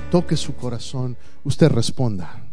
toque 0.00 0.36
su 0.36 0.54
corazón, 0.54 1.16
usted 1.44 1.70
responda. 1.70 2.51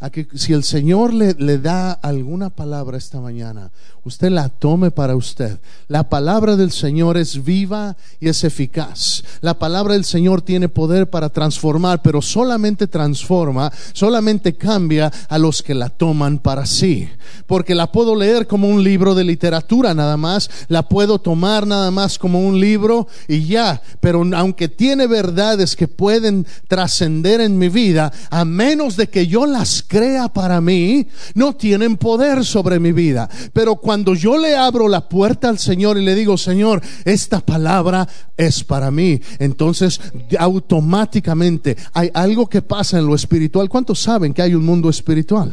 A 0.00 0.10
que 0.10 0.26
si 0.34 0.52
el 0.52 0.64
Señor 0.64 1.14
le, 1.14 1.34
le 1.34 1.58
da 1.58 1.92
alguna 1.92 2.50
palabra 2.50 2.98
esta 2.98 3.20
mañana, 3.20 3.70
usted 4.04 4.30
la 4.30 4.48
tome 4.48 4.90
para 4.90 5.16
usted. 5.16 5.58
La 5.88 6.08
palabra 6.08 6.56
del 6.56 6.70
Señor 6.70 7.16
es 7.16 7.42
viva 7.42 7.96
y 8.20 8.28
es 8.28 8.44
eficaz. 8.44 9.24
La 9.40 9.58
palabra 9.58 9.94
del 9.94 10.04
Señor 10.04 10.42
tiene 10.42 10.68
poder 10.68 11.08
para 11.08 11.30
transformar, 11.30 12.02
pero 12.02 12.20
solamente 12.20 12.86
transforma, 12.86 13.72
solamente 13.92 14.54
cambia 14.54 15.10
a 15.28 15.38
los 15.38 15.62
que 15.62 15.74
la 15.74 15.88
toman 15.88 16.38
para 16.38 16.66
sí. 16.66 17.08
Porque 17.46 17.74
la 17.74 17.90
puedo 17.90 18.14
leer 18.14 18.46
como 18.46 18.68
un 18.68 18.84
libro 18.84 19.14
de 19.14 19.24
literatura 19.24 19.94
nada 19.94 20.16
más, 20.16 20.50
la 20.68 20.88
puedo 20.88 21.18
tomar 21.18 21.66
nada 21.66 21.90
más 21.90 22.18
como 22.18 22.46
un 22.46 22.60
libro 22.60 23.06
y 23.28 23.46
ya. 23.46 23.80
Pero 24.00 24.24
aunque 24.36 24.68
tiene 24.68 25.06
verdades 25.06 25.76
que 25.76 25.88
pueden 25.88 26.46
trascender 26.68 27.40
en 27.40 27.58
mi 27.58 27.68
vida, 27.68 28.12
a 28.30 28.44
menos 28.44 28.96
de 28.96 29.08
que 29.08 29.26
yo 29.26 29.46
las 29.46 29.82
crea 29.86 30.28
para 30.28 30.60
mí, 30.60 31.06
no 31.34 31.54
tienen 31.54 31.96
poder 31.96 32.44
sobre 32.44 32.78
mi 32.80 32.92
vida. 32.92 33.28
Pero 33.52 33.76
cuando 33.76 34.14
yo 34.14 34.36
le 34.38 34.56
abro 34.56 34.88
la 34.88 35.08
puerta 35.08 35.48
al 35.48 35.58
Señor 35.58 35.98
y 35.98 36.04
le 36.04 36.14
digo, 36.14 36.36
Señor, 36.36 36.82
esta 37.04 37.40
palabra 37.40 38.08
es 38.36 38.64
para 38.64 38.90
mí, 38.90 39.20
entonces 39.38 40.00
automáticamente 40.38 41.76
hay 41.92 42.10
algo 42.14 42.48
que 42.48 42.62
pasa 42.62 42.98
en 42.98 43.06
lo 43.06 43.14
espiritual. 43.14 43.68
¿Cuántos 43.68 44.00
saben 44.00 44.34
que 44.34 44.42
hay 44.42 44.54
un 44.54 44.64
mundo 44.64 44.88
espiritual? 44.88 45.52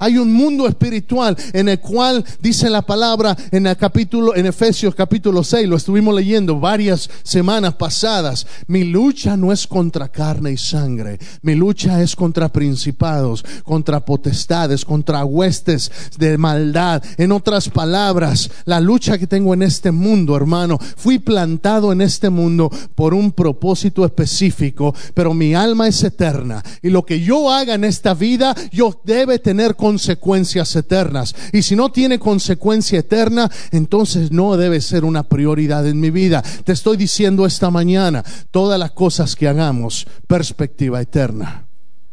Hay 0.00 0.18
un 0.18 0.32
mundo 0.32 0.66
espiritual 0.66 1.36
en 1.52 1.68
el 1.68 1.78
cual 1.78 2.24
dice 2.40 2.68
la 2.68 2.82
palabra 2.82 3.36
en 3.52 3.66
el 3.66 3.76
capítulo, 3.76 4.34
en 4.34 4.46
Efesios 4.46 4.94
capítulo 4.94 5.44
6, 5.44 5.68
lo 5.68 5.76
estuvimos 5.76 6.14
leyendo 6.14 6.58
varias 6.58 7.08
semanas 7.22 7.74
pasadas. 7.74 8.46
Mi 8.66 8.84
lucha 8.84 9.36
no 9.36 9.52
es 9.52 9.66
contra 9.66 10.08
carne 10.08 10.52
y 10.52 10.56
sangre, 10.56 11.18
mi 11.42 11.54
lucha 11.54 12.02
es 12.02 12.16
contra 12.16 12.48
principados, 12.48 13.44
contra 13.62 14.04
potestades, 14.04 14.84
contra 14.84 15.24
huestes 15.24 15.92
de 16.18 16.36
maldad. 16.38 17.02
En 17.18 17.30
otras 17.30 17.68
palabras, 17.68 18.50
la 18.64 18.80
lucha 18.80 19.18
que 19.18 19.26
tengo 19.26 19.54
en 19.54 19.62
este 19.62 19.90
mundo, 19.90 20.34
hermano, 20.34 20.78
fui 20.96 21.18
plantado 21.18 21.92
en 21.92 22.00
este 22.00 22.30
mundo 22.30 22.70
por 22.94 23.12
un 23.12 23.32
propósito 23.32 24.04
específico, 24.04 24.94
pero 25.14 25.34
mi 25.34 25.54
alma 25.54 25.86
es 25.86 26.02
eterna 26.02 26.64
y 26.82 26.88
lo 26.88 27.04
que 27.04 27.20
yo 27.20 27.50
haga 27.50 27.74
en 27.74 27.84
esta 27.84 28.14
vida, 28.14 28.54
yo 28.72 29.00
debe 29.04 29.38
tener 29.38 29.76
consecuencias 29.90 30.76
eternas. 30.76 31.34
Y 31.52 31.62
si 31.62 31.74
no 31.74 31.90
tiene 31.90 32.20
consecuencia 32.20 33.00
eterna, 33.00 33.50
entonces 33.72 34.30
no 34.30 34.56
debe 34.56 34.80
ser 34.80 35.04
una 35.04 35.24
prioridad 35.24 35.84
en 35.88 35.98
mi 35.98 36.10
vida. 36.10 36.44
Te 36.64 36.70
estoy 36.70 36.96
diciendo 36.96 37.44
esta 37.44 37.70
mañana, 37.72 38.24
todas 38.52 38.78
las 38.78 38.92
cosas 38.92 39.34
que 39.34 39.48
hagamos, 39.48 40.06
perspectiva 40.28 41.00
eterna. 41.00 41.66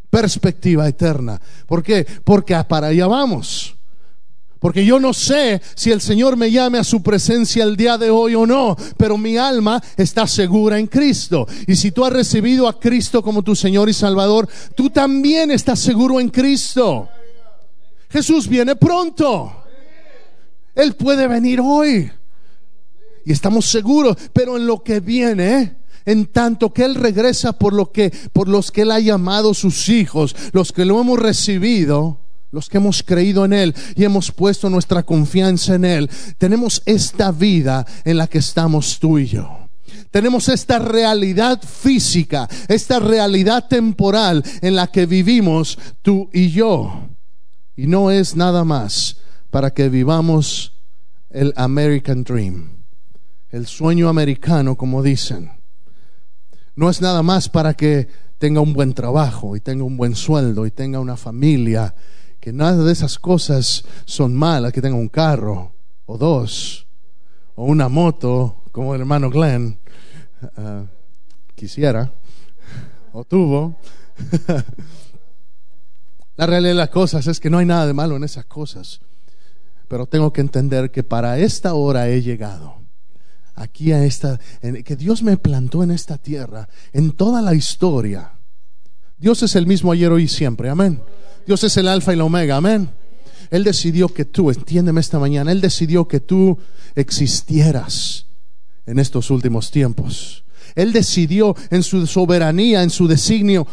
Perspectiva 0.09 0.88
eterna. 0.88 1.39
¿Por 1.67 1.83
qué? 1.83 2.08
Porque 2.23 2.55
para 2.67 2.88
allá 2.88 3.05
vamos. 3.05 3.75
Porque 4.59 4.83
yo 4.83 5.00
no 5.00 5.14
sé 5.14 5.61
si 5.75 5.92
el 5.92 6.02
Señor 6.02 6.36
me 6.36 6.50
llame 6.50 6.80
a 6.80 6.83
su 6.83 7.03
presencia 7.03 7.64
el 7.64 7.78
día 7.78 8.00
de 8.00 8.09
hoy 8.09 8.33
o 8.33 8.48
no, 8.48 8.75
pero 8.98 9.20
mi 9.20 9.38
alma 9.38 9.80
está 9.95 10.25
segura 10.25 10.80
en 10.80 10.88
Cristo. 10.88 11.48
Y 11.67 11.75
si 11.75 11.92
tú 11.92 12.03
has 12.03 12.11
recibido 12.11 12.67
a 12.67 12.80
Cristo 12.80 13.22
como 13.22 13.44
tu 13.44 13.55
Señor 13.55 13.88
y 13.88 13.94
Salvador, 13.94 14.50
tú 14.75 14.89
también 14.89 15.52
estás 15.52 15.78
seguro 15.78 16.20
en 16.20 16.30
Cristo. 16.30 17.08
Jesús 18.10 18.48
viene 18.48 18.76
pronto. 18.76 19.64
Él 20.76 20.95
puede 20.95 21.28
venir 21.28 21.60
hoy. 21.62 22.12
Y 23.26 23.32
estamos 23.32 23.66
seguros, 23.66 24.16
pero 24.32 24.56
en 24.56 24.66
lo 24.66 24.84
que 24.84 25.00
viene, 25.00 25.78
en 26.06 26.28
tanto 26.28 26.72
que 26.72 26.86
Él 26.86 26.96
regresa 26.96 27.52
por 27.52 27.73
lo 27.73 27.92
que, 27.92 28.12
por 28.32 28.48
los 28.48 28.72
que 28.72 28.84
Él 28.84 28.92
ha 28.92 29.00
llamado 29.00 29.54
sus 29.54 29.90
hijos, 29.90 30.36
los 30.54 30.72
que 30.72 30.86
lo 30.86 31.02
hemos 31.02 31.20
recibido, 31.20 32.20
los 32.52 32.70
que 32.70 32.78
hemos 32.78 33.04
creído 33.04 33.44
en 33.44 33.52
Él 33.52 33.76
y 33.96 34.06
hemos 34.06 34.32
puesto 34.32 34.70
nuestra 34.70 35.04
confianza 35.04 35.76
en 35.76 35.84
Él, 35.84 36.10
tenemos 36.38 36.82
esta 36.86 37.32
vida 37.32 37.86
en 38.06 38.17
la 38.17 38.28
que 38.28 38.38
estamos 38.38 39.00
tú 39.00 39.20
y 39.20 39.26
yo. 39.28 39.67
Tenemos 40.12 40.48
esta 40.48 40.80
realidad 40.80 41.62
física, 41.62 42.48
esta 42.70 43.00
realidad 43.00 43.67
temporal 43.67 44.44
en 44.62 44.76
la 44.76 44.88
que 44.88 45.06
vivimos 45.06 45.78
tú 46.02 46.30
y 46.32 46.50
yo. 46.50 47.10
Y 47.77 47.86
no 47.86 48.10
es 48.10 48.36
nada 48.36 48.64
más 48.64 49.17
para 49.52 49.71
que 49.71 49.88
vivamos 49.88 50.73
el 51.30 51.54
American 51.55 52.23
Dream, 52.23 52.83
el 53.52 53.67
sueño 53.67 54.10
americano, 54.10 54.76
como 54.76 55.04
dicen. 55.04 55.52
No 56.76 56.89
es 56.89 57.02
nada 57.02 57.21
más 57.21 57.49
para 57.49 57.76
que 57.76 58.08
tenga 58.39 58.61
un 58.61 58.73
buen 58.73 58.95
trabajo 58.95 59.55
y 59.55 59.61
tenga 59.61 59.83
un 59.83 59.95
buen 59.95 60.16
sueldo 60.16 60.66
y 60.66 60.71
tenga 60.71 60.99
una 60.99 61.17
familia, 61.17 61.93
que 62.39 62.52
nada 62.52 62.83
de 62.83 62.92
esas 62.92 63.20
cosas 63.20 63.86
son 64.05 64.36
malas, 64.36 64.73
que 64.73 64.82
tenga 64.82 64.98
un 64.98 65.10
carro 65.10 65.73
o 66.08 66.17
dos 66.17 66.87
o 67.54 67.66
una 67.66 67.89
moto, 67.89 68.64
como 68.71 68.95
el 68.95 69.02
hermano 69.02 69.30
Glenn 69.30 69.77
uh, 70.42 70.86
quisiera 71.54 72.11
o 73.14 73.23
tuvo. 73.23 73.77
La 76.37 76.45
realidad 76.45 76.71
de 76.71 76.75
las 76.75 76.89
cosas 76.89 77.25
es 77.27 77.39
que 77.39 77.49
no 77.49 77.58
hay 77.58 77.65
nada 77.65 77.87
de 77.87 77.93
malo 77.93 78.15
en 78.15 78.23
esas 78.23 78.45
cosas. 78.45 79.02
Pero 79.87 80.05
tengo 80.05 80.31
que 80.31 80.42
entender 80.42 80.92
que 80.92 81.03
para 81.03 81.39
esta 81.39 81.73
hora 81.73 82.09
he 82.09 82.21
llegado. 82.21 82.77
Aquí 83.55 83.92
a 83.92 84.05
esta, 84.05 84.39
que 84.86 84.95
Dios 84.95 85.23
me 85.23 85.37
plantó 85.37 85.81
en 85.81 85.89
esta 85.89 86.20
tierra, 86.20 86.70
en 86.93 87.11
toda 87.11 87.42
la 87.42 87.55
historia. 87.55 88.33
Dios 89.17 89.42
es 89.42 89.55
el 89.55 89.65
mismo 89.65 89.92
ayer, 89.92 90.11
hoy 90.11 90.23
y 90.23 90.27
siempre. 90.27 90.70
Amén. 90.70 91.02
Dios 91.48 91.64
es 91.64 91.75
el 91.77 91.87
alfa 91.87 92.14
y 92.14 92.17
la 92.17 92.25
omega. 92.25 92.58
Amén. 92.58 92.92
Él 93.49 93.64
decidió 93.64 94.09
que 94.09 94.25
tú, 94.25 94.52
entiéndeme 94.52 95.02
esta 95.02 95.17
mañana, 95.17 95.52
Él 95.52 95.61
decidió 95.61 96.08
que 96.08 96.19
tú 96.19 96.59
existieras 96.93 98.27
en 98.86 98.99
estos 98.99 99.31
últimos 99.31 99.71
tiempos. 99.71 100.43
Él 100.75 100.93
decidió 100.93 101.55
en 101.71 101.81
su 101.81 102.05
soberanía, 102.05 102.83
en 102.83 102.92
su 102.92 103.08
designio, 103.08 103.65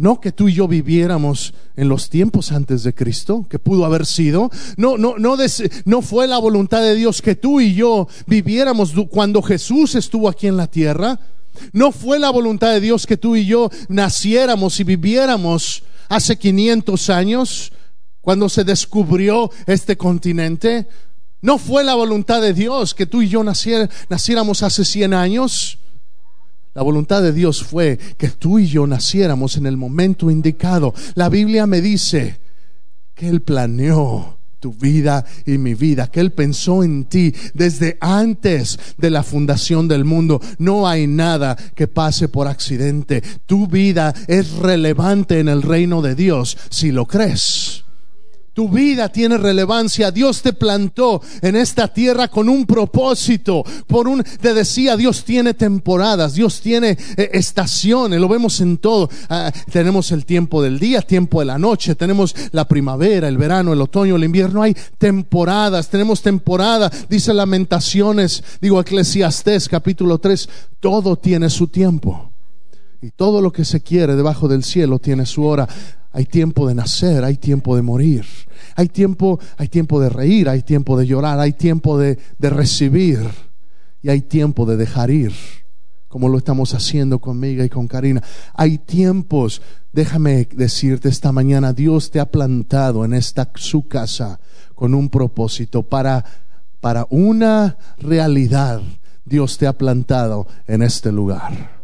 no 0.00 0.18
que 0.18 0.32
tú 0.32 0.48
y 0.48 0.54
yo 0.54 0.66
viviéramos 0.66 1.52
en 1.76 1.90
los 1.90 2.08
tiempos 2.08 2.52
antes 2.52 2.82
de 2.82 2.94
Cristo, 2.94 3.46
que 3.50 3.58
pudo 3.58 3.84
haber 3.84 4.06
sido. 4.06 4.50
No, 4.78 4.96
no, 4.96 5.16
no, 5.18 6.02
fue 6.02 6.26
la 6.26 6.38
voluntad 6.38 6.80
de 6.80 6.94
Dios 6.94 7.20
que 7.20 7.34
tú 7.34 7.60
y 7.60 7.74
yo 7.74 8.08
viviéramos 8.26 8.94
cuando 9.10 9.42
Jesús 9.42 9.94
estuvo 9.94 10.30
aquí 10.30 10.46
en 10.46 10.56
la 10.56 10.68
tierra. 10.68 11.20
No 11.74 11.92
fue 11.92 12.18
la 12.18 12.30
voluntad 12.30 12.72
de 12.72 12.80
Dios 12.80 13.06
que 13.06 13.18
tú 13.18 13.36
y 13.36 13.44
yo 13.44 13.68
naciéramos 13.90 14.80
y 14.80 14.84
viviéramos 14.84 15.82
hace 16.08 16.38
500 16.38 17.10
años, 17.10 17.72
cuando 18.22 18.48
se 18.48 18.64
descubrió 18.64 19.50
este 19.66 19.98
continente. 19.98 20.88
No 21.42 21.58
fue 21.58 21.84
la 21.84 21.94
voluntad 21.94 22.40
de 22.40 22.54
Dios 22.54 22.94
que 22.94 23.04
tú 23.04 23.20
y 23.20 23.28
yo 23.28 23.44
naciéramos 23.44 24.62
hace 24.62 24.82
100 24.82 25.12
años. 25.12 25.78
La 26.74 26.82
voluntad 26.82 27.22
de 27.22 27.32
Dios 27.32 27.62
fue 27.62 27.98
que 28.16 28.28
tú 28.28 28.58
y 28.58 28.66
yo 28.66 28.86
naciéramos 28.86 29.56
en 29.56 29.66
el 29.66 29.76
momento 29.76 30.30
indicado. 30.30 30.94
La 31.14 31.28
Biblia 31.28 31.66
me 31.66 31.80
dice 31.80 32.40
que 33.14 33.28
Él 33.28 33.42
planeó 33.42 34.38
tu 34.60 34.74
vida 34.74 35.24
y 35.46 35.58
mi 35.58 35.74
vida, 35.74 36.06
que 36.06 36.20
Él 36.20 36.32
pensó 36.32 36.84
en 36.84 37.06
ti 37.06 37.34
desde 37.54 37.96
antes 38.00 38.78
de 38.98 39.10
la 39.10 39.24
fundación 39.24 39.88
del 39.88 40.04
mundo. 40.04 40.40
No 40.58 40.86
hay 40.86 41.06
nada 41.06 41.56
que 41.74 41.88
pase 41.88 42.28
por 42.28 42.46
accidente. 42.46 43.22
Tu 43.46 43.66
vida 43.66 44.14
es 44.28 44.52
relevante 44.52 45.40
en 45.40 45.48
el 45.48 45.62
reino 45.62 46.02
de 46.02 46.14
Dios 46.14 46.56
si 46.68 46.92
lo 46.92 47.06
crees. 47.06 47.84
Tu 48.60 48.68
vida 48.68 49.08
tiene 49.08 49.38
relevancia. 49.38 50.10
Dios 50.10 50.42
te 50.42 50.52
plantó 50.52 51.22
en 51.40 51.56
esta 51.56 51.88
tierra 51.88 52.28
con 52.28 52.46
un 52.46 52.66
propósito. 52.66 53.64
Por 53.86 54.06
un, 54.06 54.22
te 54.22 54.52
decía, 54.52 54.98
Dios 54.98 55.24
tiene 55.24 55.54
temporadas, 55.54 56.34
Dios 56.34 56.60
tiene 56.60 56.90
eh, 57.16 57.30
estaciones, 57.32 58.20
lo 58.20 58.28
vemos 58.28 58.60
en 58.60 58.76
todo. 58.76 59.08
Ah, 59.30 59.50
tenemos 59.72 60.12
el 60.12 60.26
tiempo 60.26 60.62
del 60.62 60.78
día, 60.78 61.00
tiempo 61.00 61.40
de 61.40 61.46
la 61.46 61.58
noche, 61.58 61.94
tenemos 61.94 62.36
la 62.52 62.68
primavera, 62.68 63.28
el 63.28 63.38
verano, 63.38 63.72
el 63.72 63.80
otoño, 63.80 64.16
el 64.16 64.24
invierno. 64.24 64.60
Hay 64.60 64.76
temporadas, 64.98 65.88
tenemos 65.88 66.20
temporada. 66.20 66.90
Dice 67.08 67.32
Lamentaciones, 67.32 68.44
digo 68.60 68.78
Eclesiastés 68.78 69.70
capítulo 69.70 70.18
3, 70.18 70.46
todo 70.80 71.16
tiene 71.16 71.48
su 71.48 71.68
tiempo. 71.68 72.30
Y 73.00 73.12
todo 73.12 73.40
lo 73.40 73.54
que 73.54 73.64
se 73.64 73.80
quiere 73.80 74.16
debajo 74.16 74.48
del 74.48 74.64
cielo 74.64 74.98
tiene 74.98 75.24
su 75.24 75.46
hora. 75.46 75.66
Hay 76.12 76.24
tiempo 76.24 76.66
de 76.66 76.74
nacer, 76.74 77.24
hay 77.24 77.36
tiempo 77.36 77.76
de 77.76 77.82
morir. 77.82 78.24
Hay 78.74 78.88
tiempo, 78.88 79.38
hay 79.56 79.68
tiempo 79.68 80.00
de 80.00 80.08
reír, 80.08 80.48
hay 80.48 80.62
tiempo 80.62 80.98
de 80.98 81.06
llorar, 81.06 81.38
hay 81.38 81.52
tiempo 81.52 81.98
de, 81.98 82.18
recibir 82.38 83.20
y 84.02 84.08
hay 84.08 84.22
tiempo 84.22 84.66
de 84.66 84.76
dejar 84.76 85.10
ir, 85.10 85.32
como 86.08 86.28
lo 86.28 86.38
estamos 86.38 86.74
haciendo 86.74 87.20
conmigo 87.20 87.62
y 87.62 87.68
con 87.68 87.86
Karina. 87.86 88.22
Hay 88.54 88.78
tiempos, 88.78 89.62
déjame 89.92 90.48
decirte 90.52 91.08
esta 91.08 91.30
mañana, 91.30 91.72
Dios 91.72 92.10
te 92.10 92.20
ha 92.20 92.26
plantado 92.26 93.04
en 93.04 93.14
esta 93.14 93.50
su 93.54 93.86
casa 93.86 94.40
con 94.74 94.94
un 94.94 95.10
propósito 95.10 95.82
para, 95.82 96.24
para 96.80 97.06
una 97.10 97.76
realidad. 97.98 98.82
Dios 99.24 99.58
te 99.58 99.66
ha 99.66 99.74
plantado 99.74 100.48
en 100.66 100.82
este 100.82 101.12
lugar 101.12 101.79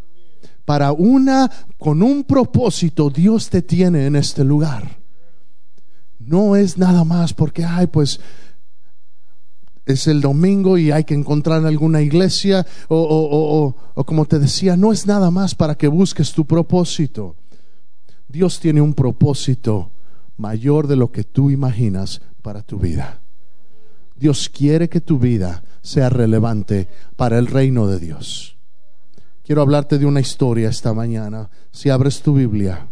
para 0.67 0.93
una, 0.93 1.51
con 1.79 2.03
un 2.03 2.25
propósito, 2.25 3.09
Dios 3.09 3.49
te 3.49 3.63
tiene 3.63 4.05
en 4.05 4.17
este 4.17 4.45
lugar. 4.45 4.99
No 6.19 6.57
es 6.57 6.77
nada 6.77 7.05
más 7.05 7.33
porque, 7.33 7.65
ay, 7.65 7.87
pues 7.87 8.21
es 9.87 10.09
el 10.09 10.21
domingo 10.21 10.77
y 10.77 10.91
hay 10.91 11.05
que 11.05 11.15
encontrar 11.15 11.61
en 11.61 11.67
alguna 11.67 12.03
iglesia 12.03 12.67
o, 12.89 12.97
o, 12.97 13.77
o, 13.95 14.05
como 14.05 14.27
te 14.27 14.41
decía, 14.41 14.77
no 14.77 14.93
es 14.93 15.07
nada 15.07 15.31
más 15.31 15.55
para 15.55 15.77
que 15.77 15.87
busques 15.87 16.33
tu 16.33 16.45
propósito. 16.45 17.37
Dios 18.29 18.59
tiene 18.59 18.81
un 18.81 18.93
propósito 18.93 19.93
mayor 20.37 20.89
de 20.89 20.97
lo 20.97 21.13
que 21.13 21.23
tú 21.23 21.51
imaginas 21.51 22.21
para 22.43 22.63
tu 22.63 22.81
vida. 22.81 23.21
Dios 24.17 24.49
quiere 24.49 24.89
que 24.89 25.01
tu 25.01 25.21
vida 25.21 25.63
sea 25.81 26.09
relevante 26.09 26.89
para 27.15 27.39
el 27.39 27.47
reino 27.47 27.87
de 27.87 28.01
Dios. 28.01 28.56
Quiero 29.47 29.63
hablarte 29.63 29.99
de 29.99 30.07
una 30.07 30.19
historia 30.19 30.69
esta 30.69 30.93
mañana. 30.93 31.49
Si 31.71 31.89
abres 31.89 32.21
tu 32.21 32.35
Biblia 32.35 32.89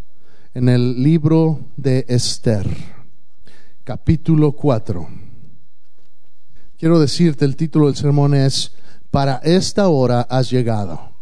en 0.55 0.69
el 0.69 1.03
libro 1.03 1.59
de 1.77 2.07
Esther, 2.07 2.65
capítulo 3.83 4.53
4. 4.53 5.09
Quiero 6.79 7.01
decirte, 7.01 7.45
el 7.45 7.57
título 7.57 7.87
del 7.87 7.97
sermón 7.97 8.35
es, 8.35 8.71
para 9.11 9.39
esta 9.43 9.89
hora 9.89 10.21
has 10.31 10.49
llegado. 10.49 11.17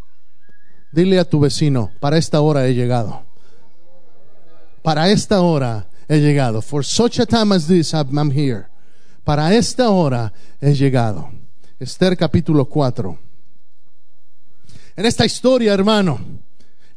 Dile 0.92 1.18
a 1.18 1.24
tu 1.24 1.40
vecino, 1.40 1.92
para 1.98 2.18
esta 2.18 2.42
hora 2.42 2.66
he 2.66 2.74
llegado. 2.74 3.24
Para 4.82 5.08
esta 5.08 5.40
hora 5.40 5.88
he 6.08 6.18
llegado. 6.20 6.60
For 6.60 6.84
such 6.84 7.18
a 7.18 7.24
time 7.24 7.54
as 7.54 7.66
this, 7.66 7.94
I'm 7.94 8.30
here. 8.30 8.66
Para 9.24 9.54
esta 9.54 9.88
hora 9.88 10.30
he 10.60 10.74
llegado. 10.74 11.30
Esther 11.78 12.18
capítulo 12.18 12.66
4. 12.66 13.31
En 14.94 15.06
esta 15.06 15.24
historia, 15.24 15.72
hermano, 15.72 16.20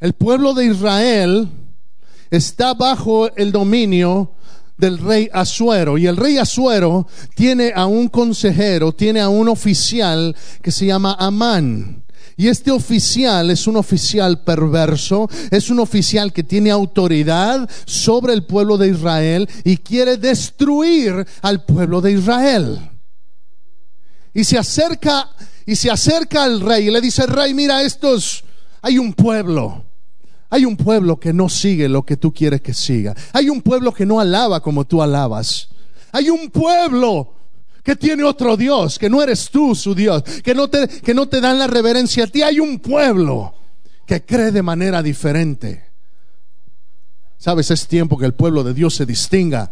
el 0.02 0.14
pueblo 0.14 0.54
de 0.54 0.66
Israel 0.66 1.50
está 2.30 2.74
bajo 2.74 3.34
el 3.36 3.54
dominio 3.54 4.34
del 4.78 4.98
rey 4.98 5.30
Asuero. 5.32 5.98
Y 5.98 6.06
el 6.06 6.18
rey 6.18 6.38
Asuero 6.38 7.08
tiene 7.36 7.72
a 7.74 7.86
un 7.86 8.10
consejero, 8.10 8.92
tiene 8.92 9.22
a 9.22 9.30
un 9.30 9.48
oficial 9.48 10.36
que 10.62 10.72
se 10.72 10.86
llama 10.86 11.16
Amán. 11.18 12.04
Y 12.36 12.50
este 12.50 12.70
oficial 12.70 13.50
es 13.50 13.66
un 13.66 13.78
oficial 13.78 14.44
perverso, 14.44 15.30
es 15.50 15.70
un 15.70 15.80
oficial 15.80 16.34
que 16.34 16.44
tiene 16.44 16.72
autoridad 16.72 17.70
sobre 17.86 18.34
el 18.34 18.44
pueblo 18.44 18.78
de 18.78 18.90
Israel 18.90 19.48
y 19.64 19.78
quiere 19.78 20.18
destruir 20.18 21.26
al 21.42 21.64
pueblo 21.64 22.02
de 22.02 22.12
Israel. 22.12 22.95
Y 24.36 24.44
se 24.44 24.60
acerca 24.60 25.32
y 25.66 25.76
se 25.76 25.90
acerca 25.90 26.44
al 26.44 26.62
rey 26.62 26.90
y 26.90 26.92
le 26.92 27.02
dice, 27.02 27.26
"Rey, 27.26 27.56
mira 27.56 27.82
estos, 27.82 28.44
hay 28.84 29.00
un 29.00 29.14
pueblo 29.14 29.86
hay 30.56 30.64
un 30.64 30.78
pueblo 30.78 31.20
que 31.20 31.34
no 31.34 31.50
sigue 31.50 31.90
lo 31.90 32.06
que 32.06 32.18
tú 32.18 32.34
quieres 32.34 32.62
que 32.62 32.74
siga. 32.74 33.14
Hay 33.34 33.50
un 33.50 33.62
pueblo 33.62 33.94
que 33.94 34.06
no 34.06 34.22
alaba 34.22 34.62
como 34.62 34.86
tú 34.86 35.02
alabas. 35.02 35.70
Hay 36.14 36.30
un 36.30 36.50
pueblo 36.50 37.34
que 37.84 37.96
tiene 37.96 38.24
otro 38.24 38.56
Dios, 38.56 38.98
que 38.98 39.10
no 39.10 39.22
eres 39.22 39.50
tú 39.50 39.76
su 39.76 39.94
Dios, 39.94 40.24
que 40.24 40.56
no 40.56 40.70
te, 40.70 40.88
que 40.88 41.14
no 41.14 41.28
te 41.28 41.42
dan 41.42 41.60
la 41.60 41.68
reverencia 41.68 42.24
a 42.24 42.28
ti. 42.28 42.42
Hay 42.42 42.62
un 42.62 42.80
pueblo 42.80 43.54
que 44.06 44.24
cree 44.24 44.52
de 44.52 44.62
manera 44.62 45.04
diferente. 45.04 45.90
Sabes, 47.38 47.70
es 47.70 47.88
tiempo 47.88 48.18
que 48.18 48.26
el 48.26 48.34
pueblo 48.34 48.64
de 48.64 48.74
Dios 48.74 48.96
se 48.96 49.06
distinga 49.06 49.72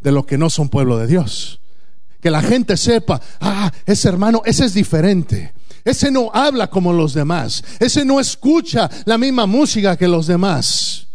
de 0.00 0.12
lo 0.12 0.26
que 0.26 0.36
no 0.36 0.50
son 0.50 0.68
pueblo 0.68 0.98
de 0.98 1.06
Dios. 1.06 1.60
Que 2.20 2.30
la 2.30 2.42
gente 2.42 2.76
sepa, 2.76 3.20
ah, 3.40 3.70
ese 3.86 4.08
hermano, 4.08 4.42
ese 4.44 4.64
es 4.64 4.74
diferente. 4.74 5.52
Ese 5.84 6.10
no 6.10 6.30
habla 6.34 6.68
como 6.68 6.92
los 6.92 7.14
demás. 7.14 7.62
Ese 7.78 8.04
no 8.04 8.20
escucha 8.20 8.90
la 9.04 9.16
misma 9.16 9.46
música 9.46 9.96
que 9.96 10.08
los 10.08 10.26
demás. 10.26 11.06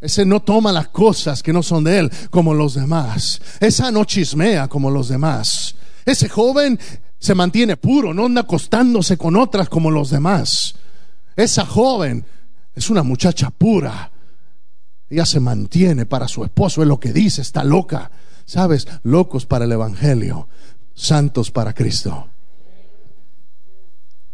Ese 0.00 0.24
no 0.24 0.40
toma 0.40 0.72
las 0.72 0.88
cosas 0.88 1.42
que 1.42 1.52
no 1.52 1.62
son 1.62 1.84
de 1.84 1.98
él 1.98 2.12
como 2.30 2.54
los 2.54 2.74
demás. 2.74 3.40
Esa 3.60 3.90
no 3.90 4.04
chismea 4.04 4.68
como 4.68 4.90
los 4.90 5.08
demás. 5.08 5.74
Ese 6.04 6.28
joven 6.28 6.78
se 7.18 7.34
mantiene 7.34 7.76
puro, 7.76 8.14
no 8.14 8.26
anda 8.26 8.42
acostándose 8.42 9.16
con 9.16 9.36
otras 9.36 9.68
como 9.68 9.90
los 9.90 10.10
demás. 10.10 10.74
Esa 11.34 11.66
joven 11.66 12.24
es 12.74 12.90
una 12.90 13.02
muchacha 13.02 13.50
pura. 13.50 14.10
Ella 15.10 15.26
se 15.26 15.40
mantiene 15.40 16.06
para 16.06 16.28
su 16.28 16.44
esposo, 16.44 16.82
es 16.82 16.88
lo 16.88 17.00
que 17.00 17.12
dice, 17.12 17.42
está 17.42 17.64
loca. 17.64 18.10
¿Sabes? 18.48 18.88
Locos 19.02 19.44
para 19.44 19.66
el 19.66 19.72
Evangelio, 19.72 20.48
santos 20.94 21.50
para 21.50 21.74
Cristo. 21.74 22.30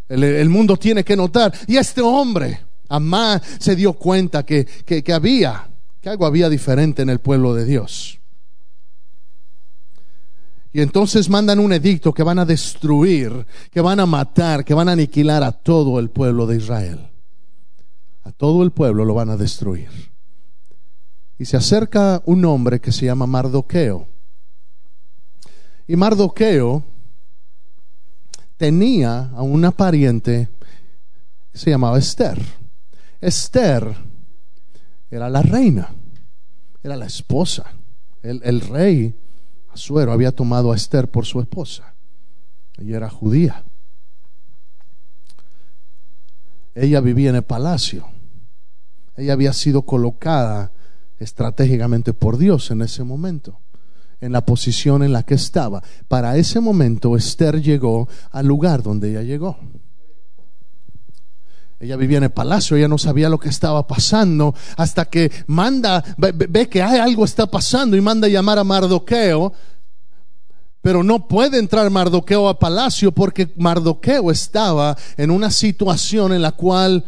El, 0.09 0.49
mundo 0.49 0.77
tiene 0.77 1.03
que 1.03 1.17
notar. 1.17 1.53
Y 1.67 1.79
este 1.79 2.01
hombre, 2.01 2.61
Amá, 2.89 3.43
se 3.59 3.75
dio 3.75 3.95
cuenta 3.95 4.47
que, 4.47 4.65
que, 4.65 5.13
había, 5.13 5.69
que 6.01 6.09
algo 6.09 6.27
había 6.27 6.49
diferente 6.49 7.03
en 7.03 7.11
el 7.11 7.19
pueblo 7.19 7.55
de 7.55 7.65
Dios. 7.65 8.21
Y 10.73 10.81
entonces 10.81 11.29
mandan 11.29 11.59
un 11.59 11.73
edicto 11.73 12.15
que 12.15 12.23
van 12.23 12.39
a 12.39 12.45
destruir, 12.45 13.45
que 13.73 13.81
van 13.81 13.99
a 13.99 14.07
matar, 14.07 14.65
que 14.65 14.75
van 14.75 14.89
a 14.89 14.93
aniquilar 14.93 15.43
a 15.43 15.51
todo 15.51 15.99
el 15.99 16.11
pueblo 16.11 16.47
de 16.47 16.59
Israel. 16.59 17.11
A 18.23 18.31
todo 18.31 18.63
el 18.63 18.71
pueblo 18.71 19.05
lo 19.05 19.15
van 19.15 19.31
a 19.31 19.37
destruir. 19.37 20.14
Y 21.39 21.45
se 21.47 21.57
acerca 21.57 22.23
un 22.27 22.45
hombre 22.45 22.81
que 22.81 22.93
se 22.93 23.07
llama 23.07 23.27
Mardoqueo. 23.27 24.07
Y 25.87 25.97
Mardoqueo 25.97 26.85
tenía 28.57 29.31
a 29.35 29.43
una 29.43 29.71
pariente 29.71 30.49
que 31.53 31.59
se 31.59 31.71
llamaba 31.71 31.99
Esther. 31.99 32.41
Esther 33.21 33.97
era 35.11 35.29
la 35.29 35.43
reina, 35.43 35.91
era 36.83 36.97
la 36.97 37.07
esposa. 37.07 37.73
El, 38.23 38.61
rey 38.63 39.15
Asuero 39.71 40.13
había 40.13 40.33
tomado 40.33 40.73
a 40.73 40.77
Esther 40.77 41.11
por 41.11 41.27
su 41.27 41.41
esposa. 41.41 41.95
Ella 42.79 42.97
era 42.97 43.11
judía. 43.11 43.63
Ella 46.75 47.01
vivía 47.01 47.31
en 47.31 47.37
el 47.37 47.43
palacio. 47.43 48.09
Ella 49.17 49.35
había 49.35 49.53
sido 49.53 49.83
colocada 49.83 50.73
estratégicamente 51.25 52.13
por 52.13 52.39
Dios 52.39 52.71
en 52.71 52.83
ese 52.83 53.03
momento 53.03 53.59
en 54.21 54.33
la 54.33 54.47
posición 54.47 55.03
en 55.03 55.13
la 55.13 55.23
que 55.23 55.35
estaba. 55.35 55.83
Para 56.09 56.37
ese 56.37 56.61
momento 56.61 57.17
Esther 57.17 57.61
llegó 57.61 58.09
al 58.31 58.47
lugar 58.47 58.83
donde 58.83 59.11
ella 59.11 59.23
llegó. 59.23 59.59
Ella 61.79 61.97
vivía 61.97 62.19
en 62.19 62.25
el 62.25 62.31
palacio, 62.31 62.77
ella 62.77 62.89
no 62.89 62.97
sabía 62.97 63.29
lo 63.29 63.39
que 63.39 63.51
estaba 63.51 63.87
pasando 63.87 64.55
hasta 64.77 65.05
que 65.05 65.31
manda, 65.47 66.03
ve, 66.17 66.69
que 66.69 66.83
hay 66.83 66.99
algo 66.99 67.25
está 67.27 67.47
pasando 67.47 67.97
y 67.97 68.01
manda 68.01 68.27
llamar 68.27 68.59
a 68.59 68.65
Mardoqueo, 68.65 69.53
pero 70.81 71.03
no 71.03 71.29
puede 71.29 71.59
entrar 71.59 71.91
Mardoqueo 71.91 72.49
a 72.49 72.59
palacio 72.59 73.13
porque 73.13 73.53
Mardoqueo 73.57 74.31
estaba 74.31 74.97
en 75.19 75.31
una 75.31 75.51
situación 75.51 76.33
en 76.33 76.41
la 76.41 76.53
cual 76.53 77.05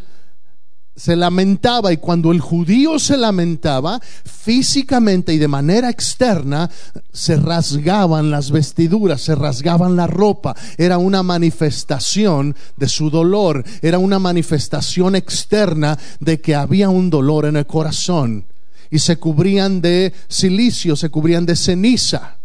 se 0.97 1.15
lamentaba 1.15 1.93
y 1.93 1.97
cuando 1.97 2.31
el 2.31 2.41
judío 2.41 2.97
se 2.97 3.17
lamentaba 3.17 4.01
físicamente 4.25 5.31
y 5.31 5.37
de 5.37 5.47
manera 5.47 5.89
externa 5.91 6.69
se 7.13 7.37
rasgaban 7.37 8.31
las 8.31 8.49
vestiduras, 8.49 9.21
se 9.21 9.35
rasgaban 9.35 9.95
la 9.95 10.07
ropa, 10.07 10.55
era 10.77 10.97
una 10.97 11.21
manifestación 11.21 12.55
de 12.75 12.89
su 12.89 13.11
dolor, 13.11 13.63
era 13.83 13.99
una 13.99 14.17
manifestación 14.17 15.15
externa 15.15 15.97
de 16.19 16.41
que 16.41 16.55
había 16.55 16.89
un 16.89 17.11
dolor 17.11 17.45
en 17.45 17.57
el 17.57 17.67
corazón 17.67 18.45
y 18.89 18.97
se 18.99 19.17
cubrían 19.17 19.81
de 19.81 20.13
silicio, 20.27 20.95
se 20.95 21.09
cubrían 21.09 21.45
de 21.45 21.55
ceniza. 21.55 22.37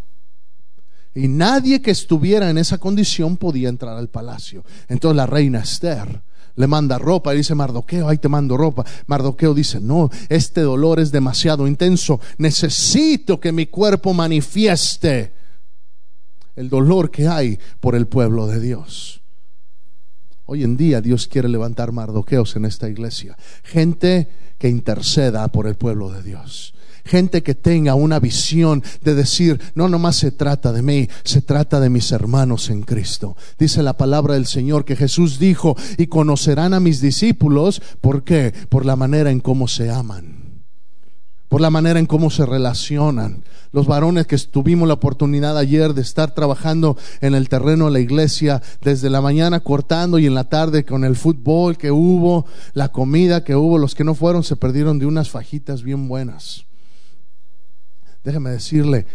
Y 1.14 1.28
nadie 1.28 1.80
que 1.80 1.90
estuviera 1.90 2.50
en 2.50 2.58
esa 2.58 2.78
condición 2.78 3.36
podía 3.36 3.68
entrar 3.68 3.96
al 3.96 4.08
palacio. 4.08 4.64
Entonces 4.88 5.16
la 5.16 5.26
reina 5.26 5.60
Esther 5.60 6.22
le 6.56 6.66
manda 6.66 6.98
ropa 6.98 7.34
y 7.34 7.38
dice 7.38 7.54
Mardoqueo, 7.54 8.08
ahí 8.08 8.18
te 8.18 8.28
mando 8.28 8.56
ropa. 8.56 8.84
Mardoqueo 9.06 9.54
dice, 9.54 9.80
no, 9.80 10.10
este 10.28 10.60
dolor 10.60 11.00
es 11.00 11.12
demasiado 11.12 11.66
intenso, 11.66 12.20
necesito 12.38 13.40
que 13.40 13.52
mi 13.52 13.66
cuerpo 13.66 14.12
manifieste 14.12 15.32
el 16.56 16.68
dolor 16.68 17.10
que 17.10 17.28
hay 17.28 17.58
por 17.80 17.94
el 17.94 18.06
pueblo 18.06 18.46
de 18.46 18.60
Dios. 18.60 19.22
Hoy 20.44 20.64
en 20.64 20.76
día 20.76 21.00
Dios 21.00 21.28
quiere 21.28 21.48
levantar 21.48 21.92
mardoqueos 21.92 22.56
en 22.56 22.66
esta 22.66 22.88
iglesia, 22.88 23.36
gente 23.62 24.28
que 24.58 24.68
interceda 24.68 25.48
por 25.48 25.66
el 25.66 25.76
pueblo 25.76 26.10
de 26.10 26.22
Dios 26.22 26.74
gente 27.04 27.42
que 27.42 27.54
tenga 27.54 27.94
una 27.94 28.20
visión 28.20 28.82
de 29.02 29.14
decir, 29.14 29.60
no 29.74 29.88
nomás 29.88 30.16
se 30.16 30.30
trata 30.30 30.72
de 30.72 30.82
mí, 30.82 31.08
se 31.24 31.42
trata 31.42 31.80
de 31.80 31.90
mis 31.90 32.12
hermanos 32.12 32.70
en 32.70 32.82
Cristo. 32.82 33.36
Dice 33.58 33.82
la 33.82 33.96
palabra 33.96 34.34
del 34.34 34.46
Señor 34.46 34.84
que 34.84 34.96
Jesús 34.96 35.38
dijo, 35.38 35.76
y 35.98 36.06
conocerán 36.06 36.74
a 36.74 36.80
mis 36.80 37.00
discípulos, 37.00 37.82
¿por 38.00 38.24
qué? 38.24 38.52
Por 38.68 38.86
la 38.86 38.96
manera 38.96 39.30
en 39.30 39.40
cómo 39.40 39.68
se 39.68 39.90
aman 39.90 40.42
por 41.52 41.60
la 41.60 41.68
manera 41.68 42.00
en 42.00 42.06
cómo 42.06 42.30
se 42.30 42.46
relacionan. 42.46 43.44
Los 43.72 43.86
varones 43.86 44.26
que 44.26 44.38
tuvimos 44.38 44.88
la 44.88 44.94
oportunidad 44.94 45.58
ayer 45.58 45.92
de 45.92 46.00
estar 46.00 46.34
trabajando 46.34 46.96
en 47.20 47.34
el 47.34 47.50
terreno 47.50 47.84
de 47.84 47.90
la 47.90 48.00
iglesia, 48.00 48.62
desde 48.80 49.10
la 49.10 49.20
mañana 49.20 49.60
cortando 49.60 50.18
y 50.18 50.24
en 50.24 50.34
la 50.34 50.48
tarde 50.48 50.86
con 50.86 51.04
el 51.04 51.14
fútbol 51.14 51.76
que 51.76 51.90
hubo, 51.90 52.46
la 52.72 52.88
comida 52.88 53.44
que 53.44 53.54
hubo, 53.54 53.76
los 53.76 53.94
que 53.94 54.02
no 54.02 54.14
fueron 54.14 54.44
se 54.44 54.56
perdieron 54.56 54.98
de 54.98 55.04
unas 55.04 55.28
fajitas 55.28 55.82
bien 55.82 56.08
buenas. 56.08 56.64
Déjeme 58.24 58.50
decirle, 58.50 59.06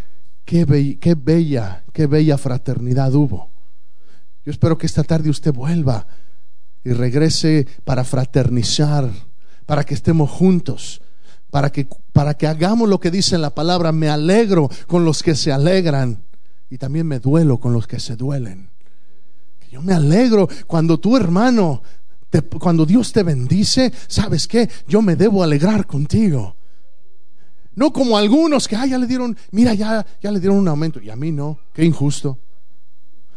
qué, 0.46 0.66
bella, 0.66 1.84
qué 1.94 2.08
bella 2.08 2.38
fraternidad 2.38 3.14
hubo. 3.14 3.50
Yo 4.46 4.52
espero 4.52 4.78
que 4.78 4.86
esta 4.86 5.04
tarde 5.04 5.30
usted 5.30 5.54
vuelva 5.54 6.08
y 6.84 6.94
regrese 6.94 7.68
para 7.84 8.04
fraternizar, 8.04 9.10
para 9.66 9.84
que 9.84 9.94
estemos 9.94 10.30
juntos 10.30 11.02
para 11.50 11.72
que, 11.72 11.88
para 12.14 12.36
que 12.36 12.48
hagamos 12.48 12.90
lo 12.90 13.00
que 13.00 13.12
dice 13.12 13.38
la 13.38 13.56
palabra, 13.56 13.92
me 13.92 14.10
alegro 14.10 14.70
con 14.88 15.06
los 15.06 15.24
que 15.24 15.36
se 15.36 15.52
alegran 15.52 16.24
y 16.70 16.78
también 16.78 17.08
me 17.08 17.20
duelo 17.20 17.60
con 17.60 17.74
los 17.74 17.88
que 17.88 18.00
se 18.00 18.16
duelen. 18.16 18.70
Yo 19.72 19.82
me 19.82 19.94
alegro 19.94 20.48
cuando 20.66 21.00
tu 21.00 21.16
hermano, 21.16 21.82
cuando 22.60 22.86
Dios 22.86 23.12
te 23.12 23.24
bendice, 23.24 23.92
¿sabes 24.08 24.48
qué? 24.48 24.70
Yo 24.88 25.02
me 25.02 25.16
debo 25.16 25.44
alegrar 25.44 25.86
contigo. 25.86 26.57
No 27.78 27.94
como 27.94 28.18
algunos 28.18 28.68
que 28.68 28.76
ah, 28.76 28.88
ya 28.88 28.98
le 28.98 29.06
dieron, 29.06 29.38
mira, 29.52 29.74
ya, 29.76 30.04
ya 30.20 30.32
le 30.32 30.40
dieron 30.40 30.58
un 30.58 30.68
aumento 30.68 31.00
y 31.00 31.12
a 31.12 31.16
mí 31.16 31.32
no, 31.32 31.60
qué 31.74 31.86
injusto. 31.86 32.40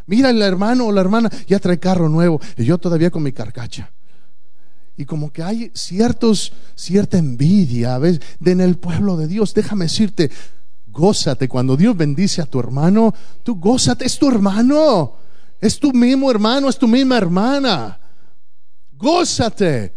Mira, 0.07 0.31
el 0.31 0.41
hermano 0.41 0.87
o 0.87 0.93
la 0.93 1.03
hermana 1.03 1.31
ya 1.47 1.59
trae 1.59 1.79
carro 1.79 2.09
nuevo 2.09 2.41
y 2.57 2.65
yo 2.65 2.79
todavía 2.79 3.11
con 3.11 3.23
mi 3.23 3.33
carcacha 3.33 3.93
y 4.97 5.07
como 5.07 5.33
que 5.33 5.43
hay 5.43 5.71
ciertos, 5.75 6.53
cierta 6.75 7.17
envidia 7.17 7.95
a 7.95 7.99
veces 7.99 8.21
en 8.45 8.61
el 8.61 8.77
pueblo 8.77 9.17
de 9.17 9.29
Dios. 9.29 9.55
Déjame 9.55 9.87
decirte, 9.87 10.31
gózate 10.89 11.49
cuando 11.49 11.75
Dios 11.75 11.97
bendice 11.97 12.43
a 12.43 12.47
tu 12.47 12.61
hermano, 12.61 13.15
tú 13.43 13.59
gózate, 13.59 14.05
es 14.05 14.19
tu 14.19 14.29
hermano, 14.29 15.17
es 15.59 15.79
tu 15.79 15.93
mismo 15.93 16.31
hermano, 16.31 16.69
es 16.69 16.79
tu 16.79 16.87
misma 16.87 17.17
hermana. 17.17 17.99
Gózate. 18.93 19.95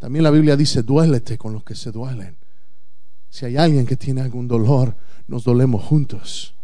También 0.00 0.24
la 0.24 0.30
Biblia 0.32 0.56
dice, 0.56 0.82
duélete 0.82 1.38
con 1.38 1.52
los 1.52 1.62
que 1.62 1.76
se 1.76 1.92
duelen. 1.92 2.39
Si 3.30 3.46
hay 3.46 3.56
alguien 3.56 3.86
que 3.86 3.96
tiene 3.96 4.20
algún 4.20 4.48
dolor, 4.48 4.94
nos 5.28 5.44
dolemos 5.44 5.84
juntos. 5.84 6.54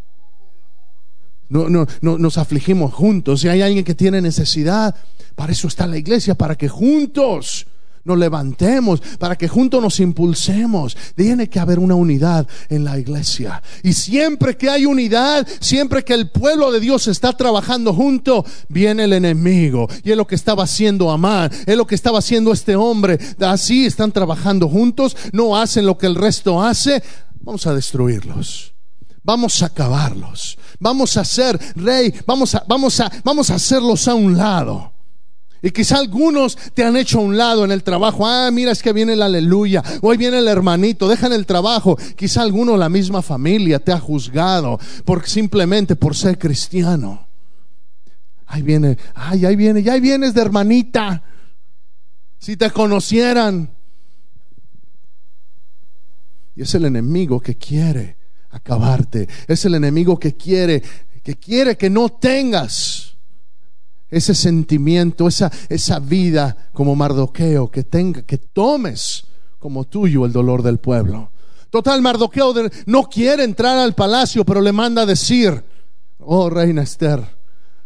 No, 1.48 1.68
no, 1.68 1.86
no, 2.00 2.18
nos 2.18 2.38
afligimos 2.38 2.92
juntos. 2.92 3.40
Si 3.40 3.48
hay 3.48 3.62
alguien 3.62 3.84
que 3.84 3.94
tiene 3.94 4.20
necesidad, 4.20 4.94
para 5.36 5.52
eso 5.52 5.68
está 5.68 5.86
la 5.86 5.96
iglesia, 5.96 6.34
para 6.34 6.56
que 6.56 6.68
juntos 6.68 7.66
nos 8.06 8.18
levantemos, 8.18 9.02
para 9.18 9.36
que 9.36 9.48
juntos 9.48 9.82
nos 9.82 10.00
impulsemos. 10.00 10.96
Tiene 11.14 11.48
que 11.48 11.58
haber 11.58 11.78
una 11.78 11.94
unidad 11.94 12.46
en 12.68 12.84
la 12.84 12.98
iglesia. 12.98 13.62
Y 13.82 13.92
siempre 13.92 14.56
que 14.56 14.70
hay 14.70 14.86
unidad, 14.86 15.46
siempre 15.60 16.04
que 16.04 16.14
el 16.14 16.30
pueblo 16.30 16.70
de 16.72 16.80
Dios 16.80 17.08
está 17.08 17.32
trabajando 17.32 17.92
junto, 17.92 18.44
viene 18.68 19.04
el 19.04 19.12
enemigo. 19.12 19.88
Y 20.04 20.12
es 20.12 20.16
lo 20.16 20.26
que 20.26 20.36
estaba 20.36 20.64
haciendo 20.64 21.10
Amán, 21.10 21.50
es 21.66 21.76
lo 21.76 21.86
que 21.86 21.94
estaba 21.94 22.20
haciendo 22.20 22.52
este 22.52 22.76
hombre. 22.76 23.18
Así 23.40 23.86
están 23.86 24.12
trabajando 24.12 24.68
juntos, 24.68 25.16
no 25.32 25.56
hacen 25.56 25.84
lo 25.84 25.98
que 25.98 26.06
el 26.06 26.14
resto 26.14 26.62
hace. 26.62 27.02
Vamos 27.40 27.66
a 27.66 27.74
destruirlos. 27.74 28.72
Vamos 29.22 29.60
a 29.62 29.66
acabarlos. 29.66 30.56
Vamos 30.78 31.16
a 31.16 31.22
hacer 31.22 31.58
rey, 31.74 32.14
vamos 32.26 32.54
a, 32.54 32.64
vamos 32.68 33.00
a, 33.00 33.10
vamos 33.24 33.50
a 33.50 33.56
hacerlos 33.56 34.06
a 34.06 34.14
un 34.14 34.36
lado. 34.36 34.92
Y 35.66 35.72
quizá 35.72 35.98
algunos 35.98 36.56
te 36.74 36.84
han 36.84 36.96
hecho 36.96 37.18
a 37.18 37.22
un 37.22 37.36
lado 37.36 37.64
en 37.64 37.72
el 37.72 37.82
trabajo. 37.82 38.24
Ah, 38.24 38.50
mira, 38.52 38.70
es 38.70 38.84
que 38.84 38.92
viene 38.92 39.14
el 39.14 39.22
aleluya. 39.22 39.82
Hoy 40.00 40.16
viene 40.16 40.38
el 40.38 40.46
hermanito, 40.46 41.08
dejan 41.08 41.32
el 41.32 41.44
trabajo. 41.44 41.98
Quizá 42.14 42.42
alguno, 42.42 42.76
la 42.76 42.88
misma 42.88 43.20
familia, 43.20 43.80
te 43.80 43.90
ha 43.90 43.98
juzgado 43.98 44.78
por, 45.04 45.26
simplemente 45.26 45.96
por 45.96 46.14
ser 46.14 46.38
cristiano. 46.38 47.26
Ahí 48.46 48.62
viene, 48.62 48.96
ay, 49.16 49.44
ahí 49.44 49.56
viene, 49.56 49.82
ya 49.82 49.94
ahí 49.94 50.00
vienes 50.00 50.34
de 50.34 50.42
hermanita. 50.42 51.24
Si 52.38 52.56
te 52.56 52.70
conocieran. 52.70 53.68
Y 56.54 56.62
es 56.62 56.72
el 56.76 56.84
enemigo 56.84 57.40
que 57.40 57.56
quiere 57.56 58.18
acabarte. 58.50 59.28
Es 59.48 59.64
el 59.64 59.74
enemigo 59.74 60.16
que 60.16 60.36
quiere, 60.36 60.80
que 61.24 61.34
quiere 61.34 61.76
que 61.76 61.90
no 61.90 62.08
tengas 62.08 63.05
ese 64.10 64.34
sentimiento, 64.34 65.28
esa, 65.28 65.50
esa 65.68 65.98
vida 65.98 66.56
como 66.72 66.94
Mardoqueo, 66.94 67.70
que 67.70 67.84
tenga, 67.84 68.22
que 68.22 68.38
tomes 68.38 69.24
como 69.58 69.84
tuyo 69.84 70.24
el 70.24 70.32
dolor 70.32 70.62
del 70.62 70.78
pueblo. 70.78 71.30
Total, 71.70 72.00
Mardoqueo 72.00 72.54
no 72.86 73.04
quiere 73.04 73.44
entrar 73.44 73.78
al 73.78 73.94
palacio, 73.94 74.44
pero 74.44 74.60
le 74.60 74.72
manda 74.72 75.02
a 75.02 75.06
decir, 75.06 75.62
oh 76.20 76.48
reina 76.48 76.82
Esther, 76.82 77.22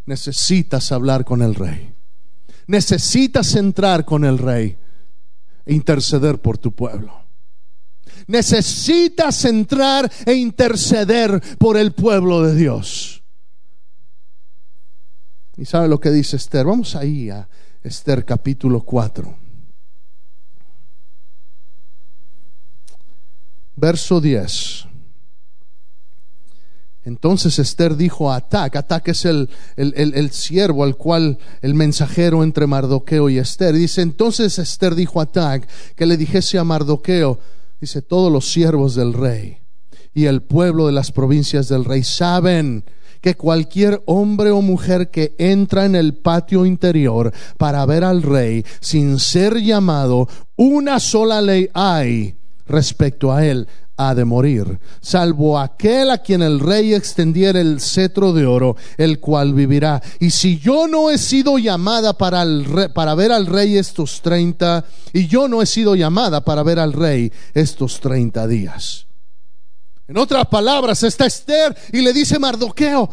necesitas 0.06 0.92
hablar 0.92 1.24
con 1.24 1.42
el 1.42 1.54
rey. 1.54 1.94
Necesitas 2.66 3.56
entrar 3.56 4.04
con 4.04 4.24
el 4.24 4.38
rey 4.38 4.76
e 5.64 5.74
interceder 5.74 6.40
por 6.40 6.58
tu 6.58 6.72
pueblo. 6.72 7.20
Necesitas 8.26 9.44
entrar 9.44 10.10
e 10.24 10.34
interceder 10.34 11.40
por 11.58 11.76
el 11.76 11.92
pueblo 11.92 12.42
de 12.42 12.54
Dios. 12.54 13.19
Y 15.60 15.66
sabe 15.66 15.88
lo 15.88 16.00
que 16.00 16.10
dice 16.10 16.36
Esther. 16.36 16.64
Vamos 16.64 16.96
ahí 16.96 17.28
a 17.28 17.46
Esther 17.82 18.24
capítulo 18.24 18.80
4. 18.80 19.36
Verso 23.76 24.22
10. 24.22 24.86
Entonces 27.04 27.58
Esther 27.58 27.94
dijo 27.94 28.32
a 28.32 28.36
Atac, 28.36 28.76
Atac 28.76 29.08
es 29.08 29.26
el, 29.26 29.50
el, 29.76 29.92
el, 29.96 30.30
siervo 30.30 30.82
al 30.82 30.96
cual 30.96 31.38
el 31.60 31.74
mensajero 31.74 32.42
entre 32.42 32.66
Mardoqueo 32.66 33.28
y 33.28 33.36
Esther. 33.36 33.74
Dice, 33.74 34.00
entonces 34.00 34.58
Esther 34.58 34.94
dijo 34.94 35.20
a 35.20 35.24
Atac 35.24 35.68
que 35.94 36.06
le 36.06 36.16
dijese 36.16 36.56
a 36.56 36.64
Mardoqueo, 36.64 37.38
dice, 37.78 38.00
todos 38.00 38.32
los 38.32 38.50
siervos 38.50 38.94
del 38.94 39.12
rey 39.12 39.58
y 40.14 40.24
el 40.24 40.40
pueblo 40.40 40.86
de 40.86 40.92
las 40.92 41.12
provincias 41.12 41.68
del 41.68 41.84
rey 41.84 42.02
saben 42.02 42.84
que 43.20 43.34
cualquier 43.34 44.02
hombre 44.06 44.50
o 44.50 44.62
mujer 44.62 45.10
que 45.10 45.34
entra 45.38 45.84
en 45.84 45.94
el 45.94 46.14
patio 46.14 46.66
interior 46.66 47.32
para 47.58 47.84
ver 47.86 48.04
al 48.04 48.22
rey 48.22 48.64
sin 48.80 49.18
ser 49.18 49.58
llamado, 49.58 50.28
una 50.56 51.00
sola 51.00 51.40
ley 51.40 51.68
hay 51.74 52.36
respecto 52.66 53.32
a 53.32 53.44
él, 53.44 53.66
ha 53.96 54.14
de 54.14 54.24
morir, 54.24 54.80
salvo 55.02 55.58
aquel 55.58 56.10
a 56.10 56.18
quien 56.18 56.40
el 56.40 56.58
rey 56.58 56.94
extendiera 56.94 57.60
el 57.60 57.80
cetro 57.80 58.32
de 58.32 58.46
oro, 58.46 58.76
el 58.96 59.20
cual 59.20 59.52
vivirá. 59.52 60.00
Y 60.20 60.30
si 60.30 60.58
yo 60.58 60.88
no 60.88 61.10
he 61.10 61.18
sido 61.18 61.58
llamada 61.58 62.14
para, 62.14 62.42
para 62.94 63.14
ver 63.14 63.30
al 63.30 63.44
rey 63.44 63.76
estos 63.76 64.22
treinta, 64.22 64.86
y 65.12 65.26
yo 65.26 65.48
no 65.48 65.60
he 65.60 65.66
sido 65.66 65.96
llamada 65.96 66.42
para 66.42 66.62
ver 66.62 66.78
al 66.78 66.94
rey 66.94 67.30
estos 67.52 68.00
treinta 68.00 68.46
días. 68.46 69.09
En 70.10 70.18
otras 70.18 70.48
palabras, 70.48 71.04
está 71.04 71.26
Esther 71.26 71.72
y 71.92 72.00
le 72.00 72.12
dice 72.12 72.36
Mardoqueo, 72.40 73.08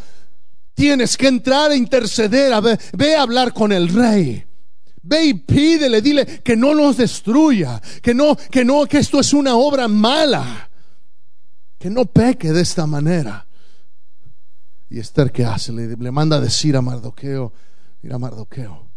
tienes 0.73 1.15
que 1.15 1.27
entrar 1.27 1.69
a 1.69 1.75
interceder, 1.75 2.51
a 2.51 2.59
ver, 2.59 2.79
ve 2.93 3.15
a 3.15 3.21
hablar 3.21 3.53
con 3.53 3.71
el 3.71 3.89
rey. 3.89 4.43
Ve 5.03 5.25
y 5.25 5.33
pídele, 5.35 6.01
dile 6.01 6.25
que 6.41 6.55
no 6.55 6.73
nos 6.73 6.97
destruya, 6.97 7.79
que 8.01 8.15
no, 8.15 8.35
que 8.35 8.65
no, 8.65 8.87
que 8.87 8.97
esto 8.97 9.19
es 9.19 9.31
una 9.33 9.55
obra 9.57 9.87
mala, 9.87 10.71
que 11.77 11.91
no 11.91 12.05
peque 12.05 12.51
de 12.51 12.61
esta 12.61 12.87
manera. 12.87 13.45
Y 14.89 14.97
Esther, 14.97 15.31
¿qué 15.31 15.45
hace? 15.45 15.71
Le, 15.73 15.95
le 15.95 16.11
manda 16.11 16.37
a 16.37 16.41
decir 16.41 16.75
a 16.75 16.81
Mardoqueo, 16.81 17.53
mira 18.01 18.17
Mardoqueo, 18.17 18.87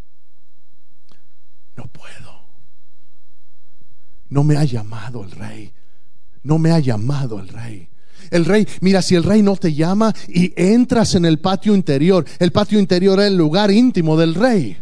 no 1.77 1.85
puedo. 1.89 2.47
No 4.31 4.43
me 4.43 4.57
ha 4.57 4.65
llamado 4.65 5.23
el 5.23 5.33
rey. 5.33 5.75
No 6.43 6.59
me 6.59 6.73
ha 6.73 6.79
llamado 6.79 7.39
el 7.39 7.49
rey. 7.49 7.89
El 8.31 8.45
rey, 8.45 8.67
mira, 8.81 9.03
si 9.03 9.17
el 9.17 9.25
rey 9.25 9.43
no 9.43 9.57
te 9.57 9.75
llama 9.75 10.15
y 10.29 10.53
entras 10.57 11.15
en 11.15 11.25
el 11.25 11.41
patio 11.41 11.75
interior, 11.75 12.25
el 12.39 12.53
patio 12.53 12.79
interior 12.79 13.19
era 13.19 13.27
el 13.27 13.37
lugar 13.37 13.71
íntimo 13.71 14.17
del 14.17 14.35
rey. 14.35 14.79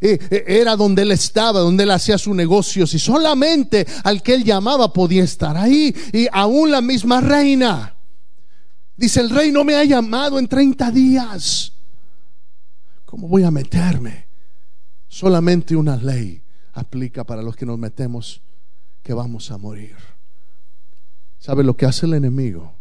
E, 0.00 0.18
e, 0.30 0.44
era 0.60 0.76
donde 0.76 1.02
él 1.02 1.12
estaba, 1.12 1.60
donde 1.60 1.84
él 1.84 1.90
hacía 1.90 2.18
su 2.18 2.34
negocio. 2.34 2.86
Si 2.86 2.98
solamente 2.98 3.86
al 4.02 4.22
que 4.22 4.34
él 4.34 4.44
llamaba 4.44 4.92
podía 4.92 5.24
estar 5.24 5.56
ahí. 5.56 5.94
Y 6.12 6.26
aún 6.30 6.70
la 6.70 6.82
misma 6.82 7.20
reina. 7.20 7.96
Dice, 8.96 9.20
el 9.20 9.30
rey 9.30 9.50
no 9.50 9.64
me 9.64 9.76
ha 9.76 9.84
llamado 9.84 10.38
en 10.38 10.46
30 10.46 10.90
días. 10.90 11.72
¿Cómo 13.04 13.28
voy 13.28 13.44
a 13.44 13.50
meterme? 13.50 14.26
Solamente 15.08 15.74
una 15.74 15.96
ley 15.96 16.42
aplica 16.74 17.24
para 17.24 17.42
los 17.42 17.56
que 17.56 17.64
nos 17.64 17.78
metemos 17.78 18.42
que 19.02 19.14
vamos 19.14 19.50
a 19.50 19.58
morir. 19.58 20.13
¿Sabe 21.44 21.62
lo 21.62 21.76
que 21.76 21.84
hace 21.84 22.06
el 22.06 22.14
enemigo? 22.14 22.72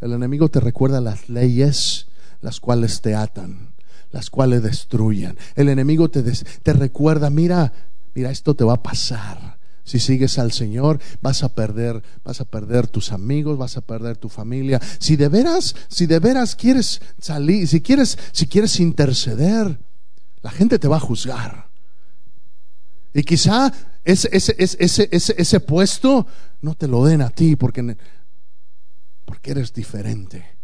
El 0.00 0.12
enemigo 0.12 0.48
te 0.48 0.58
recuerda 0.58 1.00
las 1.00 1.28
leyes 1.28 2.08
las 2.40 2.58
cuales 2.58 3.00
te 3.00 3.14
atan, 3.14 3.76
las 4.10 4.28
cuales 4.28 4.64
destruyen. 4.64 5.38
El 5.54 5.68
enemigo 5.68 6.10
te, 6.10 6.24
te 6.24 6.72
recuerda, 6.72 7.30
mira, 7.30 7.72
mira, 8.16 8.32
esto 8.32 8.56
te 8.56 8.64
va 8.64 8.74
a 8.74 8.82
pasar. 8.82 9.60
Si 9.84 10.00
sigues 10.00 10.36
al 10.40 10.50
Señor, 10.50 10.98
vas 11.22 11.44
a 11.44 11.54
perder, 11.54 12.02
vas 12.24 12.40
a 12.40 12.44
perder 12.44 12.88
tus 12.88 13.12
amigos, 13.12 13.56
vas 13.56 13.76
a 13.76 13.82
perder 13.82 14.16
tu 14.16 14.28
familia. 14.28 14.80
Si 14.98 15.14
de 15.14 15.28
veras, 15.28 15.76
si 15.86 16.06
de 16.06 16.18
veras 16.18 16.56
quieres 16.56 17.00
salir, 17.20 17.68
si 17.68 17.80
quieres, 17.80 18.18
si 18.32 18.48
quieres 18.48 18.80
interceder, 18.80 19.78
la 20.42 20.50
gente 20.50 20.80
te 20.80 20.88
va 20.88 20.96
a 20.96 21.00
juzgar. 21.00 21.68
Y 23.14 23.22
quizá 23.22 23.72
ese, 24.04 24.28
ese, 24.32 24.56
ese, 24.58 25.08
ese 25.38 25.60
puesto 25.60 26.26
no 26.60 26.74
te 26.74 26.88
lo 26.88 27.04
den 27.04 27.22
a 27.22 27.30
ti 27.30 27.56
porque, 27.56 27.96
porque 29.24 29.50
eres 29.50 29.72
diferente. 29.72 30.58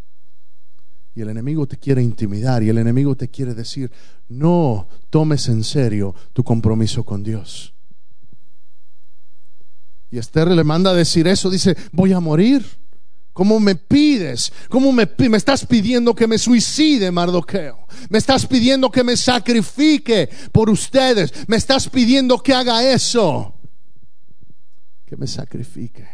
Y 1.14 1.20
el 1.20 1.28
enemigo 1.28 1.66
te 1.66 1.76
quiere 1.76 2.02
intimidar 2.02 2.62
y 2.62 2.68
el 2.68 2.78
enemigo 2.78 3.14
te 3.14 3.28
quiere 3.28 3.54
decir, 3.54 3.90
no 4.28 4.88
tomes 5.10 5.48
en 5.48 5.62
serio 5.62 6.14
tu 6.32 6.42
compromiso 6.42 7.04
con 7.04 7.22
Dios. 7.22 7.72
Y 10.10 10.18
Esther 10.18 10.48
le 10.48 10.64
manda 10.64 10.90
a 10.90 10.94
decir 10.94 11.26
eso, 11.28 11.50
dice, 11.50 11.76
voy 11.92 12.12
a 12.12 12.20
morir. 12.20 12.64
¿Cómo 13.32 13.58
me 13.58 13.74
pides? 13.74 14.52
¿Cómo 14.68 14.92
me, 14.92 15.08
me 15.28 15.36
estás 15.36 15.66
pidiendo 15.66 16.14
que 16.14 16.28
me 16.28 16.38
suicide, 16.38 17.10
Mardoqueo? 17.10 17.88
Me 18.08 18.18
estás 18.18 18.46
pidiendo 18.46 18.92
que 18.92 19.02
me 19.02 19.16
sacrifique 19.16 20.28
por 20.52 20.70
ustedes. 20.70 21.32
Me 21.48 21.56
estás 21.56 21.88
pidiendo 21.88 22.38
que 22.38 22.54
haga 22.54 22.88
eso. 22.88 23.53
Que 25.14 25.20
me 25.20 25.28
sacrifique. 25.28 26.08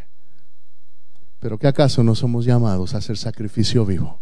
Pero 1.39 1.59
¿qué 1.59 1.69
acaso 1.69 2.05
no 2.05 2.15
somos 2.15 2.45
llamados 2.45 2.93
a 2.93 2.99
hacer 2.99 3.17
sacrificio 3.17 3.87
vivo? 3.87 4.21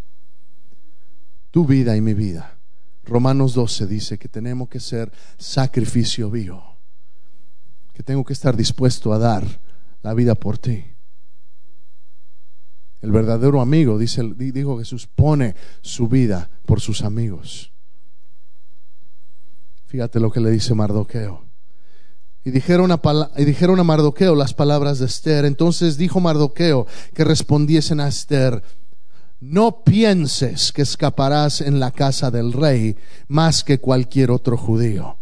Tu 1.50 1.66
vida 1.66 1.96
y 1.96 2.00
mi 2.00 2.14
vida. 2.14 2.56
Romanos 3.02 3.54
12 3.54 3.88
dice 3.88 4.18
que 4.18 4.28
tenemos 4.28 4.68
que 4.68 4.78
ser 4.78 5.10
sacrificio 5.36 6.30
vivo. 6.30 6.76
Que 7.92 8.04
tengo 8.04 8.24
que 8.24 8.34
estar 8.34 8.56
dispuesto 8.56 9.12
a 9.12 9.18
dar 9.18 9.44
la 10.04 10.14
vida 10.14 10.36
por 10.36 10.58
ti. 10.58 10.84
El 13.00 13.10
verdadero 13.10 13.60
amigo, 13.60 13.98
dice, 13.98 14.22
dijo 14.36 14.78
Jesús, 14.78 15.08
pone 15.08 15.56
su 15.80 16.06
vida 16.06 16.48
por 16.64 16.80
sus 16.80 17.02
amigos. 17.02 17.72
Fíjate 19.86 20.20
lo 20.20 20.30
que 20.30 20.38
le 20.38 20.52
dice 20.52 20.72
Mardoqueo. 20.72 21.47
Y 22.48 22.50
dijeron, 22.50 22.90
a, 22.90 23.00
y 23.36 23.44
dijeron 23.44 23.78
a 23.78 23.84
Mardoqueo 23.84 24.34
las 24.34 24.54
palabras 24.54 24.98
de 24.98 25.04
Esther. 25.04 25.44
Entonces 25.44 25.98
dijo 25.98 26.18
Mardoqueo 26.18 26.86
que 27.12 27.22
respondiesen 27.22 28.00
a 28.00 28.08
Esther, 28.08 28.62
no 29.38 29.84
pienses 29.84 30.72
que 30.72 30.80
escaparás 30.80 31.60
en 31.60 31.78
la 31.78 31.90
casa 31.90 32.30
del 32.30 32.54
rey 32.54 32.96
más 33.28 33.62
que 33.64 33.78
cualquier 33.78 34.30
otro 34.30 34.56
judío 34.56 35.18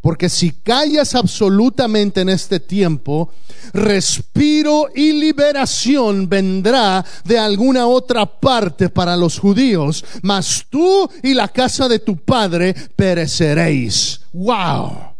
porque 0.00 0.30
si 0.30 0.52
callas 0.52 1.14
absolutamente 1.14 2.22
en 2.22 2.30
este 2.30 2.58
tiempo, 2.58 3.30
respiro 3.74 4.88
y 4.94 5.12
liberación 5.12 6.26
vendrá 6.28 7.04
de 7.24 7.38
alguna 7.38 7.86
otra 7.86 8.24
parte 8.24 8.88
para 8.88 9.14
los 9.14 9.38
judíos, 9.38 10.02
mas 10.22 10.64
tú 10.70 11.06
y 11.22 11.34
la 11.34 11.48
casa 11.48 11.86
de 11.86 11.98
tu 11.98 12.16
padre 12.16 12.74
pereceréis. 12.96 14.22
¡Wow! 14.32 15.10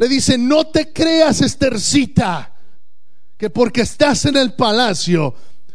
Le 0.00 0.08
dice, 0.08 0.38
no 0.38 0.66
te 0.68 0.94
creas, 0.94 1.42
Estercita, 1.42 2.54
que 3.36 3.50
porque 3.50 3.82
estás 3.82 4.24
en 4.24 4.38
el 4.38 4.54
palacio, 4.54 5.34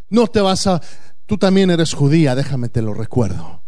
no 0.09 0.25
te 0.25 0.41
vas 0.41 0.65
a... 0.65 0.81
Tú 1.27 1.37
también 1.37 1.69
eres 1.69 1.93
judía, 1.93 2.33
déjame 2.33 2.69
te 2.69 2.81
lo 2.81 2.95
recuerdo 2.95 3.61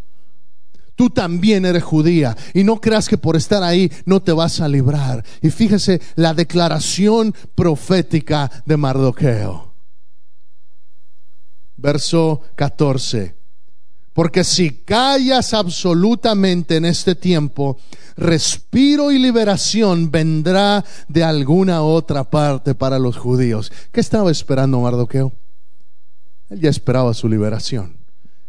tú 0.97 1.11
también 1.11 1.63
eres 1.63 1.83
judía 1.83 2.35
y 2.55 2.63
no 2.63 2.81
creas 2.81 3.07
que 3.07 3.19
por 3.19 3.35
estar 3.35 3.61
ahí 3.61 3.91
no 4.05 4.19
te 4.21 4.31
vas 4.31 4.59
a 4.59 4.67
librar. 4.67 5.23
Y 5.43 5.51
fíjese 5.51 6.01
la 6.15 6.33
declaración 6.33 7.35
profética 7.53 8.51
de 8.65 8.77
Mardoqueo. 8.77 9.75
Verso 11.77 12.41
14. 12.55 13.36
Porque 14.17 14.43
si 14.43 14.71
callas 14.71 15.53
absolutamente 15.53 16.77
en 16.77 16.85
este 16.85 17.13
tiempo, 17.13 17.77
respiro 18.15 19.11
y 19.11 19.19
liberación 19.19 20.09
vendrá 20.09 20.83
de 21.07 21.23
alguna 21.23 21.83
otra 21.83 22.23
parte 22.23 22.73
para 22.73 22.97
los 22.97 23.15
judíos. 23.15 23.71
¿Qué 23.91 23.99
estaba 23.99 24.31
esperando 24.31 24.81
Mardoqueo? 24.81 25.33
Él 26.49 26.59
ya 26.61 26.71
esperaba 26.71 27.13
su 27.13 27.29
liberación. 27.29 27.95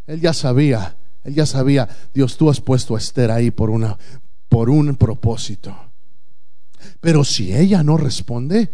Él 0.07 0.23
ya 0.23 0.33
sabía 0.33 0.97
él 1.29 1.35
ya 1.35 1.45
sabía, 1.45 1.87
Dios, 2.15 2.39
tú 2.39 2.49
has 2.49 2.63
puesto 2.63 2.95
a 2.95 2.99
Esther 2.99 3.31
ahí 3.31 3.51
por, 3.51 3.69
una, 3.69 3.99
por 4.49 4.71
un 4.71 4.97
propósito. 4.97 5.77
Pero 7.01 7.23
si 7.23 7.55
ella 7.55 7.83
no 7.83 7.99
responde, 7.99 8.71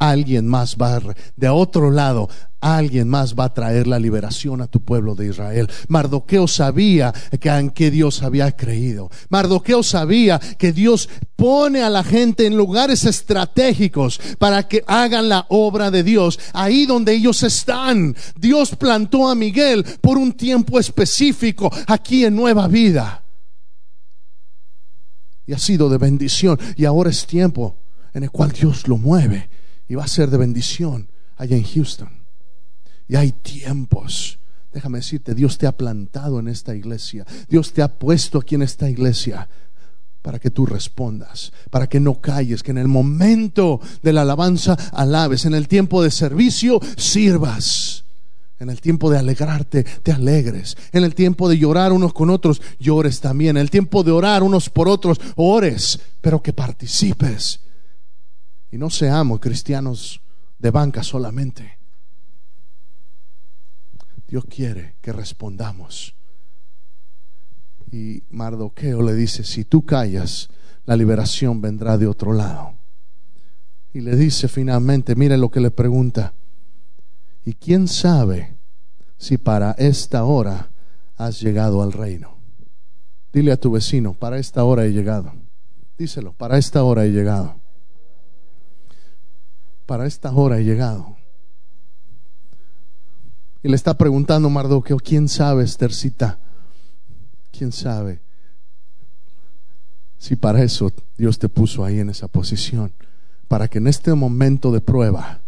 alguien 0.00 0.48
más 0.48 0.76
va 0.76 0.96
a, 0.96 1.02
de 1.36 1.48
otro 1.48 1.90
lado, 1.90 2.28
alguien 2.60 3.08
más 3.08 3.34
va 3.34 3.44
a 3.44 3.54
traer 3.54 3.86
la 3.86 3.98
liberación 3.98 4.60
a 4.62 4.66
tu 4.66 4.80
pueblo 4.80 5.14
de 5.14 5.28
Israel. 5.28 5.68
Mardoqueo 5.88 6.48
sabía 6.48 7.12
que 7.38 7.50
en 7.50 7.70
que 7.70 7.90
Dios 7.90 8.22
había 8.22 8.50
creído. 8.56 9.10
Mardoqueo 9.28 9.82
sabía 9.82 10.40
que 10.58 10.72
Dios 10.72 11.08
pone 11.36 11.82
a 11.82 11.90
la 11.90 12.02
gente 12.02 12.46
en 12.46 12.56
lugares 12.56 13.04
estratégicos 13.04 14.18
para 14.38 14.66
que 14.66 14.82
hagan 14.86 15.28
la 15.28 15.46
obra 15.50 15.90
de 15.90 16.02
Dios 16.02 16.38
ahí 16.54 16.86
donde 16.86 17.14
ellos 17.14 17.42
están. 17.42 18.16
Dios 18.36 18.74
plantó 18.76 19.28
a 19.28 19.34
Miguel 19.34 19.84
por 20.00 20.16
un 20.16 20.32
tiempo 20.32 20.80
específico 20.80 21.70
aquí 21.86 22.24
en 22.24 22.34
Nueva 22.34 22.68
Vida. 22.68 23.22
Y 25.46 25.52
ha 25.52 25.58
sido 25.58 25.90
de 25.90 25.98
bendición. 25.98 26.58
Y 26.76 26.86
ahora 26.86 27.10
es 27.10 27.26
tiempo 27.26 27.76
en 28.14 28.22
el 28.22 28.30
cual 28.30 28.52
Dios 28.52 28.88
lo 28.88 28.96
mueve 28.96 29.59
y 29.90 29.96
va 29.96 30.04
a 30.04 30.08
ser 30.08 30.30
de 30.30 30.38
bendición 30.38 31.08
allá 31.36 31.56
en 31.56 31.64
Houston. 31.64 32.10
Y 33.08 33.16
hay 33.16 33.32
tiempos. 33.32 34.38
Déjame 34.72 34.98
decirte, 34.98 35.34
Dios 35.34 35.58
te 35.58 35.66
ha 35.66 35.76
plantado 35.76 36.38
en 36.38 36.46
esta 36.46 36.76
iglesia. 36.76 37.26
Dios 37.48 37.72
te 37.72 37.82
ha 37.82 37.88
puesto 37.88 38.38
aquí 38.38 38.54
en 38.54 38.62
esta 38.62 38.88
iglesia 38.88 39.48
para 40.22 40.38
que 40.38 40.50
tú 40.50 40.64
respondas, 40.64 41.52
para 41.70 41.88
que 41.88 41.98
no 41.98 42.20
calles, 42.20 42.62
que 42.62 42.70
en 42.70 42.78
el 42.78 42.86
momento 42.86 43.80
de 44.00 44.12
la 44.12 44.22
alabanza 44.22 44.74
alabes, 44.92 45.44
en 45.44 45.54
el 45.54 45.66
tiempo 45.66 46.04
de 46.04 46.12
servicio 46.12 46.78
sirvas. 46.96 48.04
En 48.60 48.70
el 48.70 48.80
tiempo 48.80 49.10
de 49.10 49.18
alegrarte, 49.18 49.82
te 49.82 50.12
alegres. 50.12 50.76
En 50.92 51.02
el 51.02 51.16
tiempo 51.16 51.48
de 51.48 51.58
llorar 51.58 51.92
unos 51.92 52.12
con 52.12 52.30
otros, 52.30 52.62
llores 52.78 53.18
también. 53.20 53.56
En 53.56 53.62
el 53.62 53.70
tiempo 53.70 54.04
de 54.04 54.12
orar 54.12 54.44
unos 54.44 54.70
por 54.70 54.86
otros, 54.86 55.20
ores, 55.34 55.98
pero 56.20 56.40
que 56.40 56.52
participes 56.52 57.58
y 58.70 58.78
no 58.78 58.90
seamos 58.90 59.40
cristianos 59.40 60.20
de 60.58 60.70
banca 60.70 61.02
solamente. 61.02 61.78
Dios 64.28 64.44
quiere 64.44 64.94
que 65.00 65.12
respondamos. 65.12 66.14
Y 67.90 68.22
Mardoqueo 68.30 69.02
le 69.02 69.14
dice, 69.14 69.42
si 69.42 69.64
tú 69.64 69.84
callas, 69.84 70.48
la 70.84 70.96
liberación 70.96 71.60
vendrá 71.60 71.98
de 71.98 72.06
otro 72.06 72.32
lado. 72.32 72.74
Y 73.92 74.00
le 74.00 74.14
dice 74.14 74.46
finalmente, 74.46 75.16
mire 75.16 75.36
lo 75.36 75.50
que 75.50 75.60
le 75.60 75.72
pregunta, 75.72 76.32
¿y 77.44 77.54
quién 77.54 77.88
sabe 77.88 78.56
si 79.18 79.36
para 79.36 79.72
esta 79.72 80.22
hora 80.24 80.70
has 81.16 81.40
llegado 81.40 81.82
al 81.82 81.92
reino? 81.92 82.36
Dile 83.32 83.50
a 83.50 83.56
tu 83.56 83.72
vecino, 83.72 84.14
para 84.14 84.38
esta 84.38 84.62
hora 84.62 84.84
he 84.84 84.92
llegado. 84.92 85.32
Díselo, 85.98 86.32
para 86.34 86.56
esta 86.56 86.84
hora 86.84 87.04
he 87.04 87.10
llegado 87.10 87.59
para 89.90 90.06
esta 90.06 90.30
hora 90.32 90.60
he 90.60 90.62
llegado. 90.62 91.16
Y 93.60 93.68
le 93.68 93.74
está 93.74 93.98
preguntando 93.98 94.48
Mardoqueo, 94.48 94.98
¿quién 94.98 95.28
sabe, 95.28 95.64
Estercita? 95.64 96.38
¿Quién 97.50 97.72
sabe? 97.72 98.20
Si 100.16 100.36
para 100.36 100.62
eso 100.62 100.92
Dios 101.18 101.40
te 101.40 101.48
puso 101.48 101.84
ahí 101.84 101.98
en 101.98 102.08
esa 102.08 102.28
posición, 102.28 102.92
para 103.48 103.66
que 103.66 103.78
en 103.78 103.88
este 103.88 104.14
momento 104.14 104.70
de 104.70 104.80
prueba 104.80 105.40